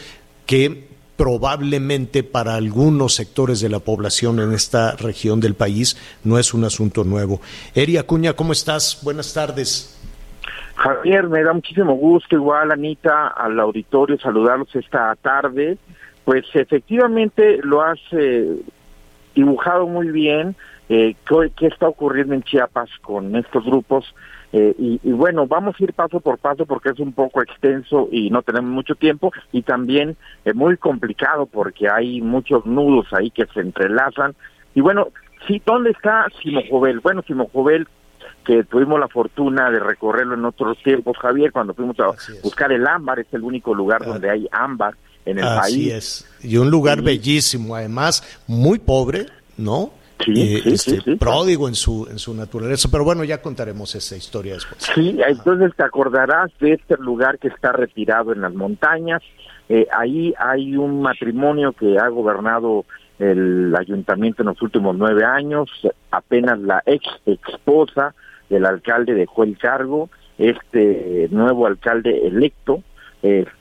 [0.47, 0.89] que
[1.21, 6.64] probablemente para algunos sectores de la población en esta región del país no es un
[6.64, 7.43] asunto nuevo.
[7.75, 9.03] Eri Acuña, ¿cómo estás?
[9.05, 10.01] Buenas tardes.
[10.77, 15.77] Javier, me da muchísimo gusto, igual Anita, al auditorio, saludarlos esta tarde.
[16.25, 18.57] Pues efectivamente lo has eh,
[19.35, 20.57] dibujado muy bien,
[20.89, 21.16] eh,
[21.55, 24.07] qué está ocurriendo en Chiapas con estos grupos
[24.53, 28.30] eh, y, bueno, vamos a ir paso por paso porque es un poco extenso y
[28.30, 33.46] no tenemos mucho tiempo y también es muy complicado porque hay muchos nudos ahí que
[33.55, 34.34] se entrelazan.
[34.74, 35.09] Y bueno,
[35.46, 37.01] sí, ¿dónde está Simojovel?
[37.01, 37.86] Bueno, Simojovel
[38.44, 42.11] que tuvimos la fortuna de recorrerlo en otros tiempos, Javier, cuando fuimos a
[42.42, 44.94] buscar el ámbar, es el único lugar donde hay ámbar
[45.26, 45.92] en el Así país.
[45.92, 49.26] es, y un lugar bellísimo, además, muy pobre,
[49.57, 49.92] ¿no?
[50.25, 54.83] Sí, este, pródigo en su en su naturaleza, pero bueno, ya contaremos esa historia después.
[54.95, 59.23] Sí, entonces te acordarás de este lugar que está retirado en las montañas.
[59.68, 62.85] Eh, ahí hay un matrimonio que ha gobernado
[63.18, 65.71] el ayuntamiento en los últimos nueve años.
[66.11, 68.14] Apenas la ex esposa
[68.49, 70.11] del alcalde dejó el cargo.
[70.39, 72.83] Este nuevo alcalde electo,
[73.23, 73.60] este,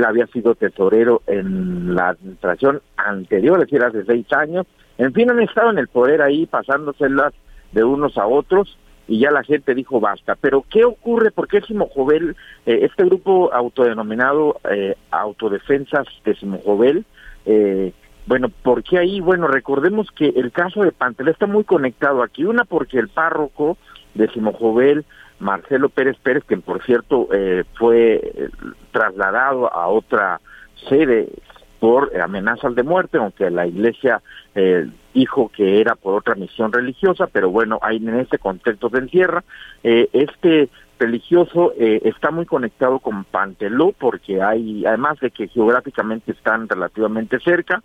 [0.00, 4.66] él había sido tesorero en la administración anterior, es decir, hace seis años
[5.00, 7.32] en fin, han estado en el poder ahí pasándoselas
[7.72, 8.76] de unos a otros
[9.08, 10.36] y ya la gente dijo basta.
[10.38, 11.30] Pero ¿qué ocurre?
[11.30, 12.36] ¿Por qué Simojovel,
[12.66, 17.06] eh, este grupo autodenominado eh, Autodefensas de Simojovel,
[17.46, 17.94] eh,
[18.26, 19.20] bueno, ¿por qué ahí?
[19.20, 22.44] Bueno, recordemos que el caso de Pantelé está muy conectado aquí.
[22.44, 23.78] Una porque el párroco
[24.12, 25.06] de Simojovel,
[25.40, 28.50] Marcelo Pérez Pérez, que por cierto eh, fue
[28.92, 30.40] trasladado a otra
[30.88, 31.28] sede
[31.80, 34.20] por amenazas de muerte, aunque la iglesia
[34.54, 38.98] eh, dijo que era por otra misión religiosa, pero bueno, ahí en este contexto se
[38.98, 39.42] encierra.
[39.82, 40.68] Eh, este
[41.00, 47.40] religioso eh, está muy conectado con Panteló porque hay, además de que geográficamente están relativamente
[47.40, 47.82] cerca,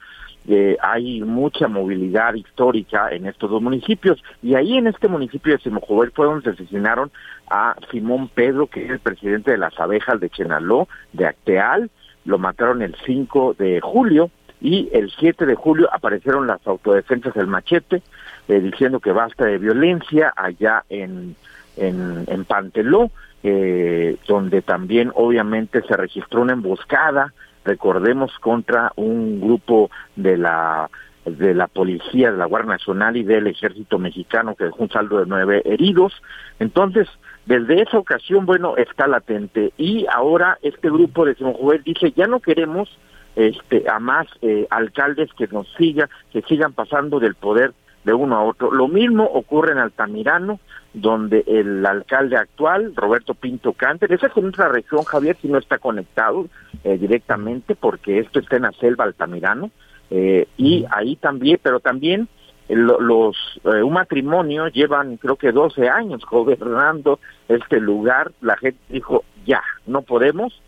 [0.47, 4.21] eh, hay mucha movilidad histórica en estos dos municipios.
[4.43, 7.09] Y ahí en este municipio de Simojovel fue donde se asesinaron
[7.49, 11.89] a Simón Pedro, que es el presidente de las abejas de Chenaló, de Acteal,
[12.25, 17.47] lo mataron el 5 de julio y el 7 de julio aparecieron las autodefensas del
[17.47, 18.01] machete
[18.47, 21.35] eh, diciendo que basta de violencia allá en,
[21.77, 23.11] en, en Panteló,
[23.43, 30.89] eh, donde también obviamente se registró una emboscada, recordemos, contra un grupo de la
[31.25, 35.19] de la policía, de la Guardia Nacional y del Ejército Mexicano, que dejó un saldo
[35.19, 36.13] de nueve heridos.
[36.59, 37.07] Entonces,
[37.47, 39.73] desde esa ocasión, bueno, está latente.
[39.77, 42.95] Y ahora este grupo de Simón dice, ya no queremos
[43.35, 47.73] este, a más eh, alcaldes que nos sigan, que sigan pasando del poder
[48.05, 48.71] de uno a otro.
[48.71, 50.59] Lo mismo ocurre en Altamirano,
[50.93, 55.79] donde el alcalde actual, Roberto Pinto Canter, esa es otra región, Javier, si no está
[55.79, 56.47] conectado
[56.83, 59.71] eh, directamente, porque esto está en la selva Altamirano,
[60.11, 62.29] eh, y ahí también, pero también
[62.67, 69.23] los eh, un matrimonio llevan creo que 12 años gobernando este lugar, la gente dijo,
[69.45, 70.61] ya, no podemos,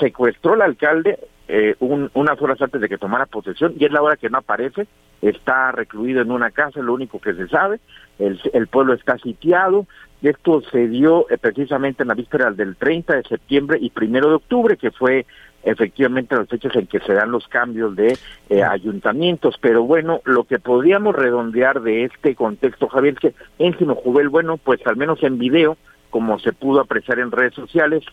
[0.00, 1.18] secuestró al alcalde
[1.48, 4.38] eh, un, unas horas antes de que tomara posesión y es la hora que no
[4.38, 4.86] aparece,
[5.22, 7.80] está recluido en una casa, lo único que se sabe,
[8.18, 9.86] el, el pueblo está sitiado,
[10.22, 14.36] esto se dio eh, precisamente en la víspera del 30 de septiembre y primero de
[14.36, 15.26] octubre, que fue
[15.62, 18.16] efectivamente las fechas en que se dan los cambios de
[18.48, 19.56] eh, ayuntamientos.
[19.60, 24.56] Pero bueno, lo que podríamos redondear de este contexto, Javier, es que en Simojuvel, bueno,
[24.56, 25.76] pues al menos en video,
[26.10, 28.04] como se pudo apreciar en redes sociales,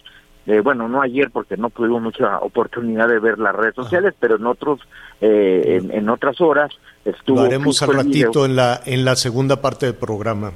[0.47, 4.37] eh, bueno, no ayer porque no tuvimos mucha oportunidad de ver las redes sociales, pero
[4.37, 4.79] en otros,
[5.21, 6.71] eh, en, otras horas
[7.05, 7.41] estuvo.
[7.41, 10.51] Lo haremos al ratito en la en la segunda parte del programa.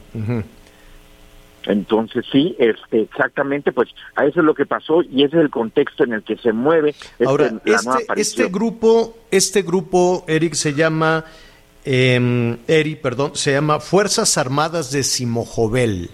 [1.68, 5.50] Entonces sí, este, exactamente, pues a eso es lo que pasó y ese es el
[5.50, 6.90] contexto en el que se mueve.
[6.90, 11.26] Este, Ahora, este, este, grupo, este grupo, Eric, se llama,
[11.84, 16.10] eh, Eric, perdón, se llama Fuerzas Armadas de Simojovel.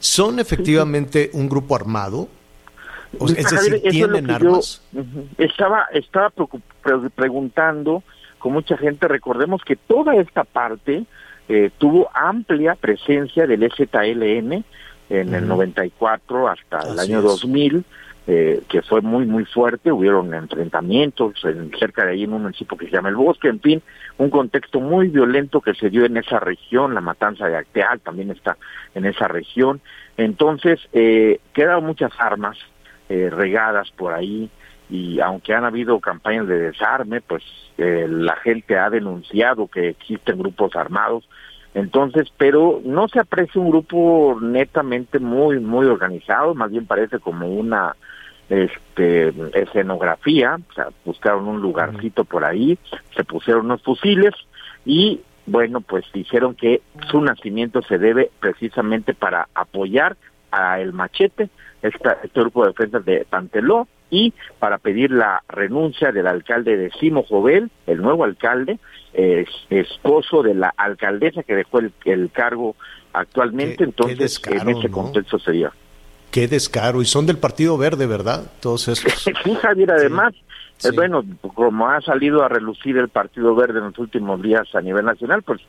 [0.00, 2.28] ¿Son efectivamente un grupo armado?
[3.18, 4.82] O, es decir, ¿tienen armas?
[5.36, 6.32] estaba, estaba
[7.14, 8.02] preguntando
[8.38, 11.04] con mucha gente, recordemos que toda esta parte
[11.48, 14.64] eh, tuvo amplia presencia del STLN
[15.10, 17.84] en el 94 hasta el año 2000,
[18.26, 22.78] eh, que fue muy, muy fuerte, hubieron enfrentamientos en, cerca de ahí en un municipio
[22.78, 23.82] que se llama El Bosque, en fin,
[24.18, 28.30] un contexto muy violento que se dio en esa región, la matanza de Acteal también
[28.30, 28.56] está
[28.94, 29.80] en esa región,
[30.16, 32.56] entonces eh, quedan muchas armas
[33.10, 34.48] eh, regadas por ahí,
[34.88, 37.42] y aunque han habido campañas de desarme, pues
[37.76, 41.28] eh, la gente ha denunciado que existen grupos armados.
[41.74, 47.48] Entonces, pero no se aprecia un grupo netamente muy, muy organizado, más bien parece como
[47.48, 47.96] una
[48.48, 52.78] este escenografía, o sea, buscaron un lugarcito por ahí,
[53.16, 54.34] se pusieron unos fusiles
[54.84, 56.80] y bueno, pues dijeron que
[57.10, 60.16] su nacimiento se debe precisamente para apoyar
[60.52, 61.50] a el machete,
[61.82, 66.90] esta, este grupo de defensa de Panteló, y para pedir la renuncia del alcalde de
[66.98, 68.78] Simo Jovel, el nuevo alcalde,
[69.12, 72.76] es esposo de la alcaldesa que dejó el, cargo
[73.12, 75.72] actualmente, entonces en ese contexto sería.
[76.30, 78.50] Qué descaro, y son del Partido Verde, ¿verdad?
[78.60, 79.12] Todos esos.
[79.44, 80.32] sí, Javier, además,
[80.84, 81.24] eh, bueno,
[81.54, 85.42] como ha salido a relucir el Partido Verde en los últimos días a nivel nacional,
[85.42, 85.60] pues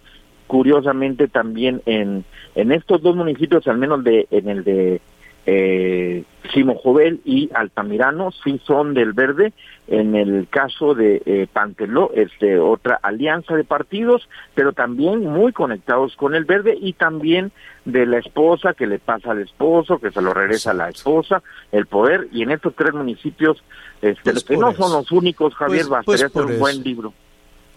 [0.45, 5.01] curiosamente también en, en estos dos municipios, al menos de en el de
[5.45, 6.23] eh,
[6.53, 9.53] Simo Jovel y Altamirano sí son del verde.
[9.87, 15.51] En el caso de eh, Panteló es de otra alianza de partidos, pero también muy
[15.51, 17.51] conectados con el verde y también
[17.85, 21.41] de la esposa que le pasa al esposo, que se lo regresa a la esposa,
[21.71, 22.27] el poder.
[22.31, 23.63] Y en estos tres municipios,
[24.01, 27.13] este, pues que no son los únicos, Javier, va a ser un buen libro.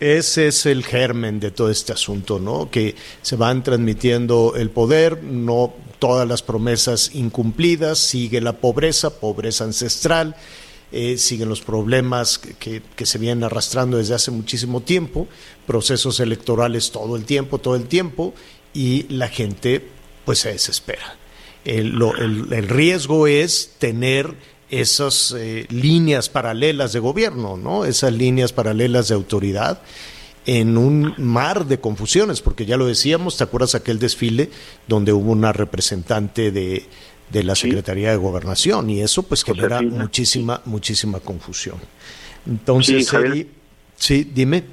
[0.05, 2.71] Ese es el germen de todo este asunto, ¿no?
[2.71, 9.65] Que se van transmitiendo el poder, no todas las promesas incumplidas, sigue la pobreza, pobreza
[9.65, 10.37] ancestral,
[10.93, 15.27] eh, siguen los problemas que, se vienen arrastrando desde hace muchísimo tiempo,
[15.67, 18.35] procesos electorales todo el tiempo, todo el tiempo,
[18.75, 19.89] y la gente
[20.27, 21.17] pues se desespera.
[21.65, 21.99] El,
[22.53, 24.35] el, riesgo es tener
[24.81, 27.85] esas eh, líneas paralelas de gobierno, ¿no?
[27.85, 29.81] Esas líneas paralelas de autoridad
[30.47, 34.51] en un mar de confusiones, porque ya lo decíamos, ¿te acuerdas aquel desfile
[34.87, 36.85] donde hubo una representante de,
[37.31, 38.91] de la Secretaría de Gobernación?
[38.91, 41.77] Y eso pues genera muchísima, muchísima confusión.
[42.47, 43.51] Entonces, sí,
[43.97, 44.65] sí, dime.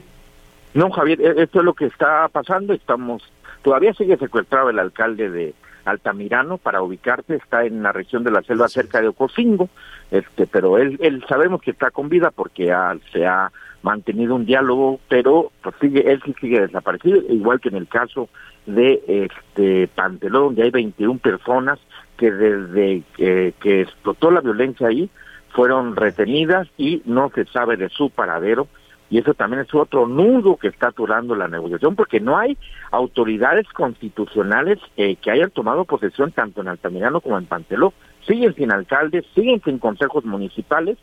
[0.74, 3.24] No, Javier, e-, esto es lo que está pasando, estamos,
[3.62, 5.54] todavía sigue secuestrado el alcalde de
[5.86, 9.70] Altamirano, para ubicarte, está en la región de la selva cerca de Ocosingo,
[10.12, 12.74] este, pero él, él sabemos que está con vida porque
[13.12, 13.52] se ha
[13.84, 18.30] mantenido un diálogo, pero pues, sigue, él sí sigue desaparecido, igual que en el caso
[18.66, 21.80] de este Panteló, donde hay 21 personas
[22.18, 25.10] que desde que explotó la violencia ahí
[25.54, 28.68] fueron retenidas y no se sabe de su paradero.
[29.12, 32.58] Y eso también es otro nudo que está aturando la negociación, porque no hay
[32.92, 37.94] autoridades constitucionales eh, que hayan tomado posesión tanto en Altamirano como en Panteló.
[38.26, 40.98] Siguen sin alcaldes, siguen sin consejos municipales,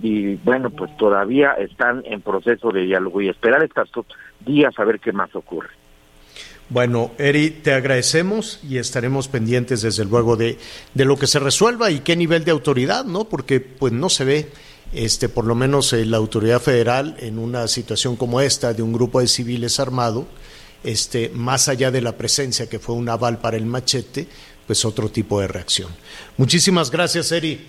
[0.00, 4.06] y bueno, pues todavía están en proceso de diálogo y esperar estos
[4.40, 5.68] días a ver qué más ocurre.
[6.70, 10.56] Bueno, Eri, te agradecemos y estaremos pendientes desde luego de,
[10.94, 13.24] de lo que se resuelva y qué nivel de autoridad, ¿no?
[13.24, 14.48] Porque pues no se ve
[14.92, 18.92] este por lo menos eh, la autoridad federal en una situación como esta de un
[18.92, 20.26] grupo de civiles armado,
[20.84, 24.26] este más allá de la presencia que fue un aval para el machete,
[24.66, 25.90] pues otro tipo de reacción.
[26.36, 27.68] Muchísimas gracias, Eri.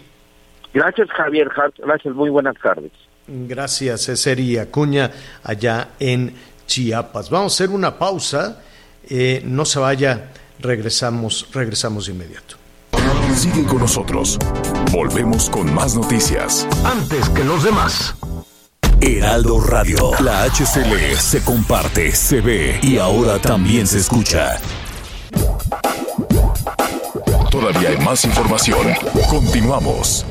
[0.74, 1.50] Gracias, Javier.
[1.78, 2.92] Gracias, muy buenas tardes.
[3.28, 5.12] Gracias, Eseri Acuña,
[5.44, 6.34] allá en
[6.66, 7.30] Chiapas.
[7.30, 8.62] Vamos a hacer una pausa.
[9.10, 12.63] Eh, no se vaya, regresamos, regresamos de inmediato.
[13.36, 14.38] Sigue con nosotros.
[14.92, 16.68] Volvemos con más noticias.
[16.86, 18.16] Antes que los demás.
[19.02, 20.12] Heraldo Radio.
[20.22, 24.60] La HCL se comparte, se ve y ahora también se escucha.
[27.50, 28.88] Todavía hay más información.
[29.30, 30.26] Continuamos.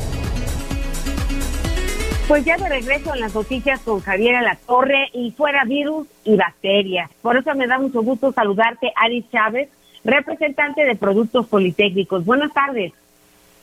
[2.28, 6.36] Pues ya de regreso en las noticias con Javier La Torre y fuera virus y
[6.36, 7.10] bacterias.
[7.20, 9.68] Por eso me da mucho gusto saludarte, Ari Chávez,
[10.04, 12.24] representante de Productos Politécnicos.
[12.24, 12.92] Buenas tardes.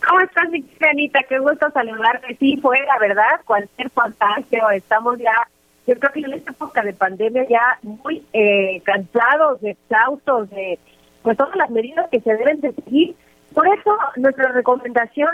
[0.07, 0.47] ¿Cómo estás,
[0.89, 1.19] Anita?
[1.27, 2.35] Qué gusto saludarte.
[2.39, 4.69] Sí, fue la verdad, cualquier contagio.
[4.69, 5.33] Estamos ya,
[5.85, 10.79] yo creo que en esta época de pandemia ya muy eh, cansados, exhaustos de
[11.21, 13.15] pues todas las medidas que se deben de seguir.
[13.53, 15.29] Por eso nuestra recomendación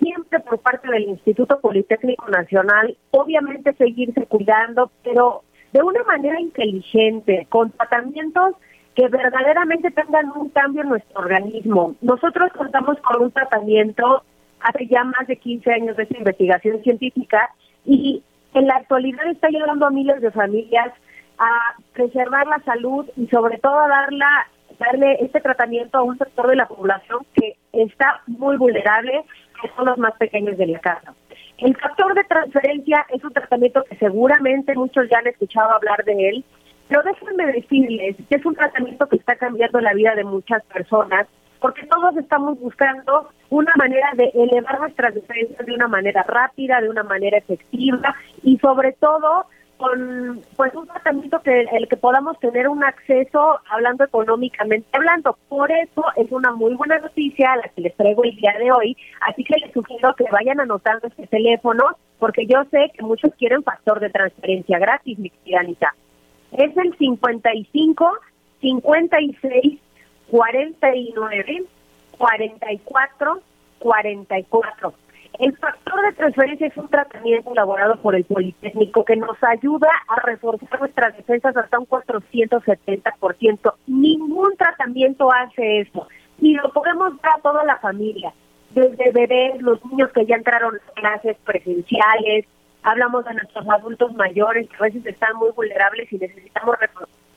[0.00, 5.42] siempre por parte del Instituto Politécnico Nacional, obviamente seguirse cuidando, pero
[5.72, 8.54] de una manera inteligente, con tratamientos
[8.98, 11.94] que verdaderamente tengan un cambio en nuestro organismo.
[12.00, 14.24] Nosotros contamos con un tratamiento
[14.58, 17.48] hace ya más de 15 años de esta investigación científica
[17.84, 18.24] y
[18.54, 20.92] en la actualidad está ayudando a miles de familias
[21.38, 24.48] a preservar la salud y sobre todo a darla
[24.80, 29.24] darle este tratamiento a un sector de la población que está muy vulnerable
[29.62, 31.14] que son los más pequeños de la casa.
[31.58, 36.28] El factor de transferencia es un tratamiento que seguramente muchos ya han escuchado hablar de
[36.28, 36.44] él,
[36.88, 41.26] pero déjenme decirles que es un tratamiento que está cambiando la vida de muchas personas,
[41.60, 46.88] porque todos estamos buscando una manera de elevar nuestras defensas de una manera rápida, de
[46.88, 52.68] una manera efectiva y sobre todo con pues un tratamiento que el que podamos tener
[52.68, 55.38] un acceso hablando económicamente hablando.
[55.48, 58.96] Por eso es una muy buena noticia la que les traigo el día de hoy.
[59.28, 61.84] Así que les sugiero que vayan anotando este teléfono
[62.18, 65.94] porque yo sé que muchos quieren factor de transferencia gratis, mi querida Anita.
[66.52, 68.18] Es el 55
[68.60, 69.80] 56
[70.30, 71.64] 49
[72.16, 73.40] 44
[73.78, 74.94] 44.
[75.38, 80.20] El factor de transferencia es un tratamiento elaborado por el Politécnico que nos ayuda a
[80.22, 83.74] reforzar nuestras defensas hasta un 470%.
[83.86, 86.08] Ningún tratamiento hace eso.
[86.40, 88.32] Y lo podemos dar a toda la familia,
[88.70, 92.46] desde bebés, los niños que ya entraron a clases presenciales,
[92.90, 96.76] hablamos de nuestros adultos mayores que a veces están muy vulnerables y necesitamos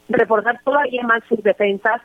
[0.09, 2.01] reforzar todavía más sus defensas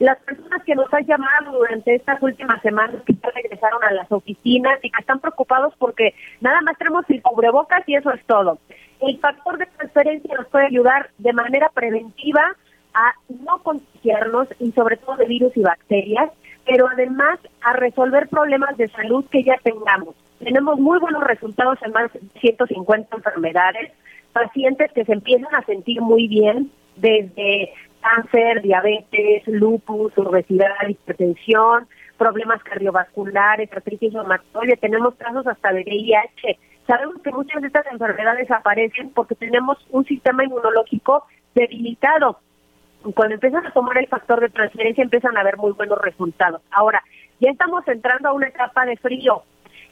[0.00, 4.10] las personas que nos han llamado durante estas últimas semanas que ya regresaron a las
[4.10, 8.58] oficinas y que están preocupados porque nada más tenemos el cubrebocas y eso es todo.
[9.00, 12.56] El factor de transferencia nos puede ayudar de manera preventiva
[12.94, 16.30] a no contagiarnos y sobre todo de virus y bacterias,
[16.64, 20.14] pero además a resolver problemas de salud que ya tengamos.
[20.42, 23.92] Tenemos muy buenos resultados en más de 150 enfermedades,
[24.32, 31.86] pacientes que se empiezan a sentir muy bien desde cáncer, diabetes, lupus, obesidad, hipertensión,
[32.16, 36.58] problemas cardiovasculares, artritis reumatoide, tenemos casos hasta de VIH.
[36.86, 42.38] Sabemos que muchas de estas enfermedades aparecen porque tenemos un sistema inmunológico debilitado.
[43.14, 46.62] Cuando empiezan a tomar el factor de transferencia empiezan a haber muy buenos resultados.
[46.70, 47.02] Ahora,
[47.40, 49.42] ya estamos entrando a una etapa de frío.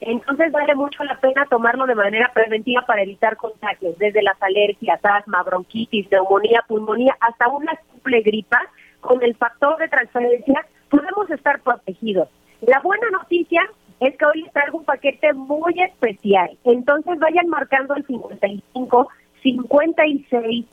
[0.01, 5.01] Entonces vale mucho la pena tomarlo de manera preventiva para evitar contagios, desde las alergias,
[5.03, 8.61] asma, bronquitis, neumonía, pulmonía, hasta una simple gripa,
[9.01, 12.29] con el factor de transferencia podemos estar protegidos.
[12.63, 13.63] La buena noticia
[14.01, 16.57] es que hoy les traigo un paquete muy especial.
[16.65, 19.09] Entonces vayan marcando el 55,
[19.43, 20.67] 56,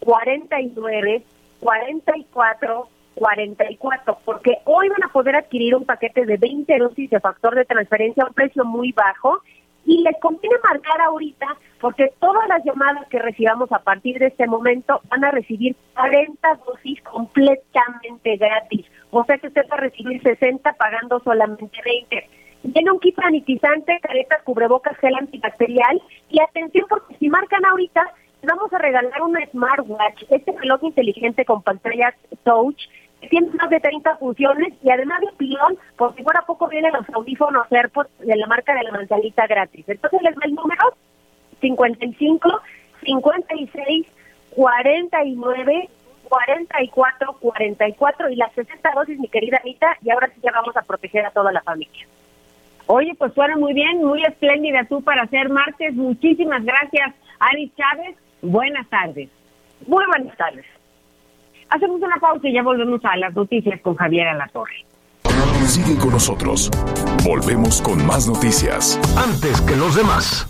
[0.00, 1.22] 49,
[1.60, 7.54] 44, 44, porque hoy van a poder adquirir un paquete de 20 dosis de factor
[7.54, 9.40] de transferencia a un precio muy bajo
[9.84, 11.46] y les conviene marcar ahorita
[11.80, 16.60] porque todas las llamadas que recibamos a partir de este momento van a recibir 40
[16.64, 18.86] dosis completamente gratis.
[19.10, 22.28] O sea que usted va a recibir 60 pagando solamente 20.
[22.72, 26.00] Tiene un kit sanitizante, caretas, cubrebocas, gel antibacterial
[26.30, 28.08] y atención porque si marcan ahorita
[28.44, 32.80] vamos a regalar un smartwatch, este reloj inteligente con pantalla touch
[33.28, 37.08] tiene más de 30 funciones y además de pilón, por si fuera poco vienen los
[37.10, 39.84] audífonos AirPods de la marca de la manzanita gratis.
[39.88, 40.94] Entonces les va el número
[41.60, 42.60] 55
[43.04, 44.06] 56
[44.50, 45.88] 49
[46.28, 50.82] 44 44 y las 60 dosis, mi querida Anita, y ahora sí ya vamos a
[50.82, 52.06] proteger a toda la familia.
[52.86, 55.94] Oye, pues suena muy bien, muy espléndida tú para hacer martes.
[55.94, 58.16] Muchísimas gracias, Ari Chávez.
[58.42, 59.28] Buenas tardes.
[59.86, 60.66] Muy buenas tardes.
[61.74, 64.84] Hacemos una pausa y ya volvemos a las noticias con Javier Alatorre.
[65.66, 66.70] Sigue con nosotros.
[67.24, 69.00] Volvemos con más noticias.
[69.16, 70.46] Antes que los demás.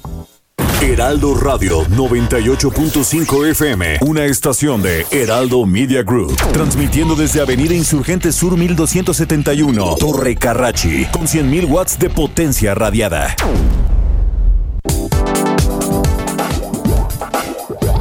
[0.80, 8.56] Heraldo Radio 98.5 FM, una estación de Heraldo Media Group, transmitiendo desde Avenida Insurgente Sur
[8.56, 13.36] 1271, Torre Carrachi, con 100.000 watts de potencia radiada.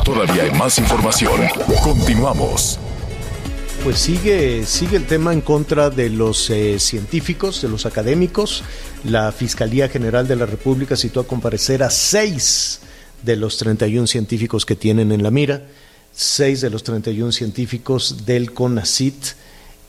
[0.04, 1.40] Todavía hay más información.
[1.84, 2.80] Continuamos.
[3.84, 8.64] Pues sigue, sigue el tema en contra de los eh, científicos, de los académicos.
[9.04, 12.82] La Fiscalía General de la República citó a comparecer a seis
[13.24, 15.64] de los 31 científicos que tienen en la mira,
[16.14, 19.16] seis de los 31 científicos del CONACIT,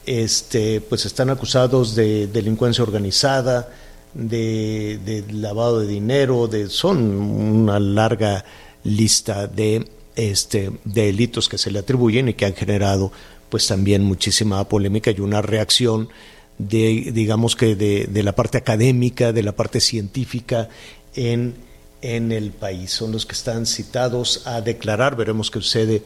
[0.06, 3.68] este, pues están acusados de delincuencia organizada,
[4.14, 8.42] de, de lavado de dinero, de, son una larga
[8.84, 9.86] lista de,
[10.16, 13.12] este, de delitos que se le atribuyen y que han generado
[13.52, 16.08] pues también muchísima polémica y una reacción
[16.56, 20.70] de, digamos que de, la parte académica, de la parte científica
[21.14, 21.52] en,
[22.00, 22.92] en el país.
[22.92, 26.02] Son los que están citados a declarar, veremos qué sucede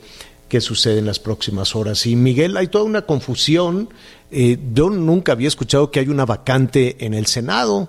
[0.49, 2.05] qué sucede en las próximas horas.
[2.07, 3.90] Y Miguel, hay toda una confusión.
[4.32, 7.88] Eh, yo nunca había escuchado que hay una vacante en el Senado.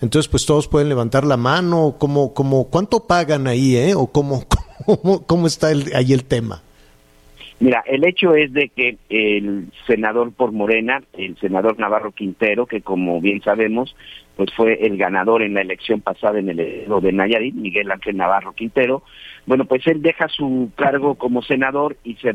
[0.00, 1.96] Entonces, pues todos pueden levantar la mano.
[1.98, 3.76] ¿Cómo, cómo, ¿Cuánto pagan ahí?
[3.76, 3.96] Eh?
[3.96, 4.46] ¿O cómo,
[4.86, 6.62] cómo, cómo está ahí el tema?
[7.62, 12.80] Mira, el hecho es de que el senador por Morena, el senador Navarro Quintero, que
[12.80, 13.94] como bien sabemos,
[14.34, 18.16] pues fue el ganador en la elección pasada en el estado de Nayarit, Miguel Ángel
[18.16, 19.04] Navarro Quintero,
[19.46, 22.34] bueno, pues él deja su cargo como senador y se